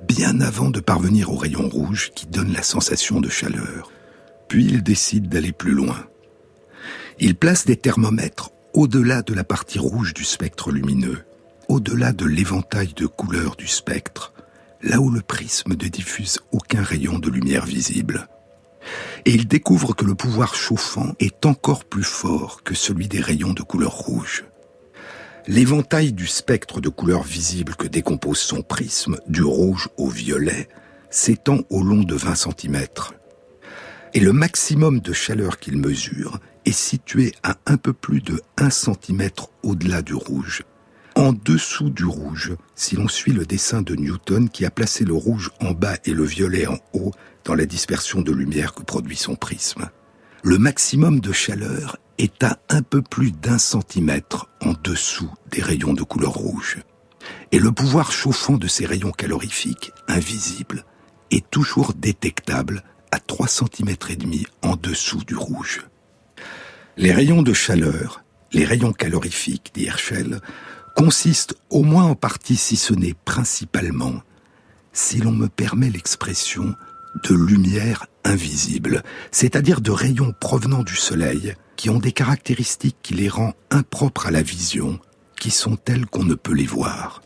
[0.07, 3.91] bien avant de parvenir au rayon rouge qui donne la sensation de chaleur.
[4.49, 6.07] Puis il décide d'aller plus loin.
[7.19, 11.25] Il place des thermomètres au-delà de la partie rouge du spectre lumineux,
[11.69, 14.33] au-delà de l'éventail de couleurs du spectre,
[14.83, 18.29] là où le prisme ne diffuse aucun rayon de lumière visible.
[19.25, 23.53] Et il découvre que le pouvoir chauffant est encore plus fort que celui des rayons
[23.53, 24.45] de couleur rouge.
[25.51, 30.69] L'éventail du spectre de couleurs visibles que décompose son prisme, du rouge au violet,
[31.09, 32.85] s'étend au long de 20 cm.
[34.13, 38.69] Et le maximum de chaleur qu'il mesure est situé à un peu plus de 1
[38.69, 39.31] cm
[39.63, 40.65] au-delà du rouge.
[41.15, 45.15] En dessous du rouge, si l'on suit le dessin de Newton qui a placé le
[45.15, 47.13] rouge en bas et le violet en haut
[47.47, 49.89] dans la dispersion de lumière que produit son prisme.
[50.45, 55.95] Le maximum de chaleur est à un peu plus d'un centimètre en dessous des rayons
[55.95, 56.79] de couleur rouge.
[57.51, 60.85] Et le pouvoir chauffant de ces rayons calorifiques, invisibles,
[61.33, 65.87] est toujours détectable à 3 cm et demi en dessous du rouge.
[66.97, 68.23] Les rayons de chaleur,
[68.53, 70.41] les rayons calorifiques, dit Herschel,
[70.95, 74.23] consistent au moins en partie, si ce n'est principalement,
[74.93, 76.75] si l'on me permet l'expression,
[77.25, 83.29] de lumière invisible, c'est-à-dire de rayons provenant du Soleil, qui ont des caractéristiques qui les
[83.29, 84.99] rend impropres à la vision,
[85.41, 87.23] qui sont telles qu'on ne peut les voir.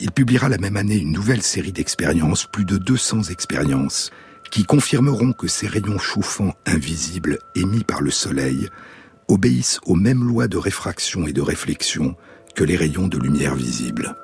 [0.00, 4.10] Il publiera la même année une nouvelle série d'expériences, plus de 200 expériences,
[4.50, 8.68] qui confirmeront que ces rayons chauffants invisibles émis par le Soleil
[9.28, 12.16] obéissent aux mêmes lois de réfraction et de réflexion
[12.54, 14.16] que les rayons de lumière visible.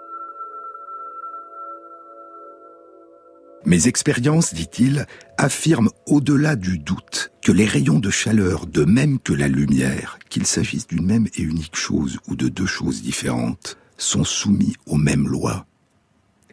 [3.66, 5.06] Mes expériences, dit-il,
[5.38, 10.46] affirment au-delà du doute que les rayons de chaleur, de même que la lumière, qu'il
[10.46, 15.28] s'agisse d'une même et unique chose ou de deux choses différentes, sont soumis aux mêmes
[15.28, 15.66] lois.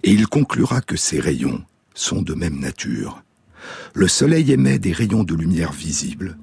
[0.03, 3.23] Et il conclura que ces rayons sont de même nature.
[3.93, 6.37] Le Soleil émet des rayons de lumière visibles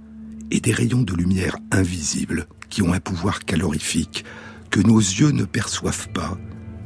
[0.51, 4.25] et des rayons de lumière invisibles qui ont un pouvoir calorifique
[4.71, 6.37] que nos yeux ne perçoivent pas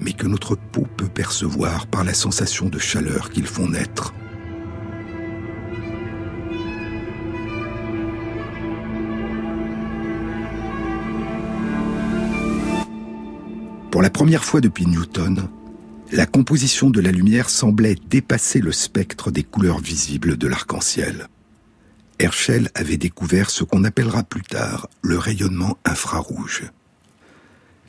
[0.02, 4.12] mais que notre peau peut percevoir par la sensation de chaleur qu'ils font naître.
[13.90, 15.48] Pour la première fois depuis Newton,
[16.12, 21.28] la composition de la lumière semblait dépasser le spectre des couleurs visibles de l'arc-en-ciel.
[22.18, 26.64] Herschel avait découvert ce qu'on appellera plus tard le rayonnement infrarouge.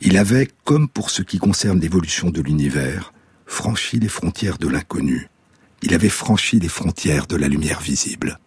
[0.00, 3.12] Il avait, comme pour ce qui concerne l'évolution de l'univers,
[3.46, 5.28] franchi les frontières de l'inconnu.
[5.82, 8.38] Il avait franchi les frontières de la lumière visible.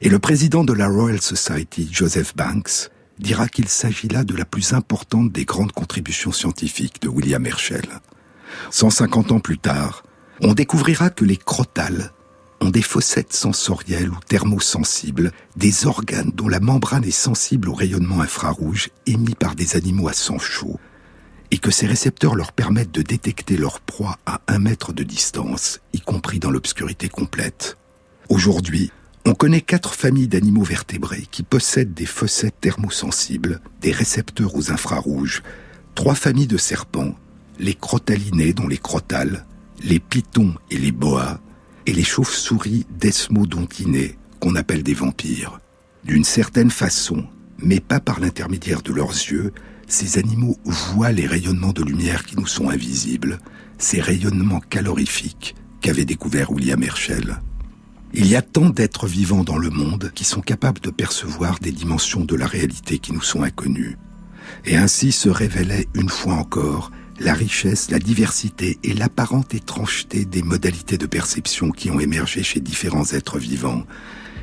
[0.00, 4.44] Et le président de la Royal Society, Joseph Banks, dira qu'il s'agit là de la
[4.46, 7.86] plus importante des grandes contributions scientifiques de William Herschel.
[8.70, 10.04] 150 ans plus tard,
[10.40, 12.12] on découvrira que les crotales
[12.60, 18.20] ont des fossettes sensorielles ou thermosensibles, des organes dont la membrane est sensible au rayonnement
[18.20, 20.78] infrarouge émis par des animaux à sang chaud,
[21.50, 25.80] et que ces récepteurs leur permettent de détecter leur proie à un mètre de distance,
[25.92, 27.76] y compris dans l'obscurité complète.
[28.28, 28.92] Aujourd'hui,
[29.24, 35.42] on connaît quatre familles d'animaux vertébrés qui possèdent des fossettes thermosensibles, des récepteurs aux infrarouges,
[35.94, 37.14] trois familles de serpents,
[37.58, 39.46] les crotalinés dont les crotales,
[39.82, 41.40] les pitons et les boas,
[41.86, 45.60] et les chauves-souris desmodontinées, qu'on appelle des vampires.
[46.04, 47.26] D'une certaine façon,
[47.58, 49.52] mais pas par l'intermédiaire de leurs yeux,
[49.86, 53.38] ces animaux voient les rayonnements de lumière qui nous sont invisibles,
[53.78, 57.40] ces rayonnements calorifiques qu'avait découvert William Herschel.
[58.12, 61.72] Il y a tant d'êtres vivants dans le monde qui sont capables de percevoir des
[61.72, 63.96] dimensions de la réalité qui nous sont inconnues.
[64.64, 66.90] Et ainsi se révélait une fois encore
[67.20, 72.60] la richesse, la diversité et l'apparente étrangeté des modalités de perception qui ont émergé chez
[72.60, 73.84] différents êtres vivants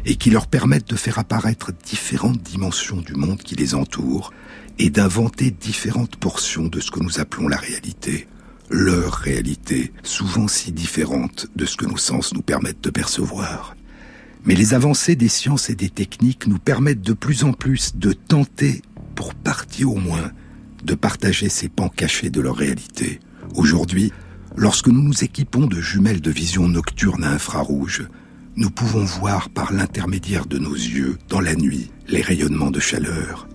[0.05, 4.31] et qui leur permettent de faire apparaître différentes dimensions du monde qui les entoure
[4.77, 8.27] et d'inventer différentes portions de ce que nous appelons la réalité,
[8.69, 13.75] leur réalité, souvent si différente de ce que nos sens nous permettent de percevoir.
[14.45, 18.13] Mais les avancées des sciences et des techniques nous permettent de plus en plus de
[18.13, 18.83] tenter,
[19.15, 20.31] pour partie au moins,
[20.83, 23.19] de partager ces pans cachés de leur réalité.
[23.55, 24.11] Aujourd'hui,
[24.55, 28.07] lorsque nous nous équipons de jumelles de vision nocturne à infrarouge,
[28.55, 33.47] nous pouvons voir par l'intermédiaire de nos yeux, dans la nuit, les rayonnements de chaleur.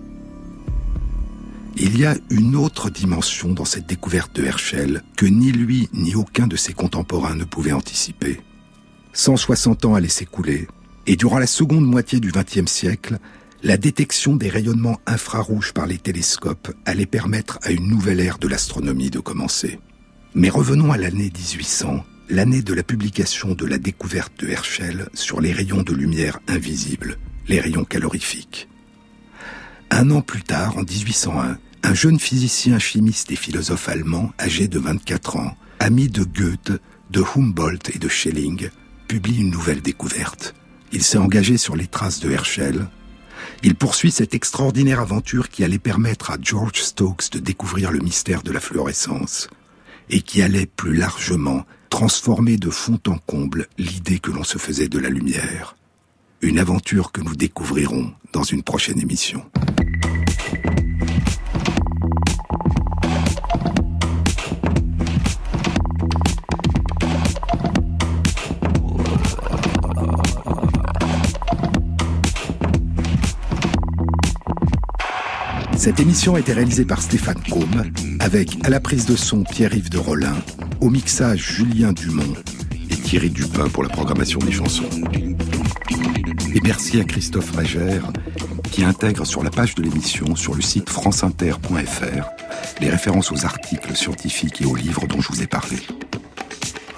[1.75, 6.15] Il y a une autre dimension dans cette découverte de Herschel que ni lui ni
[6.15, 8.39] aucun de ses contemporains ne pouvaient anticiper.
[9.13, 10.67] 160 ans allaient s'écouler,
[11.07, 13.17] et durant la seconde moitié du XXe siècle,
[13.63, 18.49] la détection des rayonnements infrarouges par les télescopes allait permettre à une nouvelle ère de
[18.49, 19.79] l'astronomie de commencer.
[20.35, 25.39] Mais revenons à l'année 1800, l'année de la publication de la découverte de Herschel sur
[25.39, 28.67] les rayons de lumière invisibles, les rayons calorifiques.
[29.91, 34.79] Un an plus tard, en 1801, un jeune physicien chimiste et philosophe allemand, âgé de
[34.79, 36.73] 24 ans, ami de Goethe,
[37.11, 38.69] de Humboldt et de Schelling,
[39.07, 40.53] publie une nouvelle découverte.
[40.91, 42.87] Il s'est engagé sur les traces de Herschel
[43.63, 48.43] il poursuit cette extraordinaire aventure qui allait permettre à George Stokes de découvrir le mystère
[48.43, 49.49] de la fluorescence
[50.09, 54.89] et qui allait plus largement transformer de fond en comble l'idée que l'on se faisait
[54.89, 55.75] de la lumière.
[56.41, 59.45] Une aventure que nous découvrirons dans une prochaine émission.
[75.83, 77.83] Cette émission a été réalisée par Stéphane Combe,
[78.21, 80.37] avec à la prise de son Pierre-Yves de Rollin,
[80.79, 82.35] au mixage Julien Dumont
[82.89, 84.89] et Thierry Dupin pour la programmation des chansons.
[86.55, 88.13] Et merci à Christophe Magère
[88.71, 92.29] qui intègre sur la page de l'émission sur le site franceinter.fr
[92.79, 95.79] les références aux articles scientifiques et aux livres dont je vous ai parlé.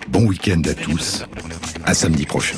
[0.10, 1.26] Bon week-end à tous,
[1.86, 2.58] à samedi prochain.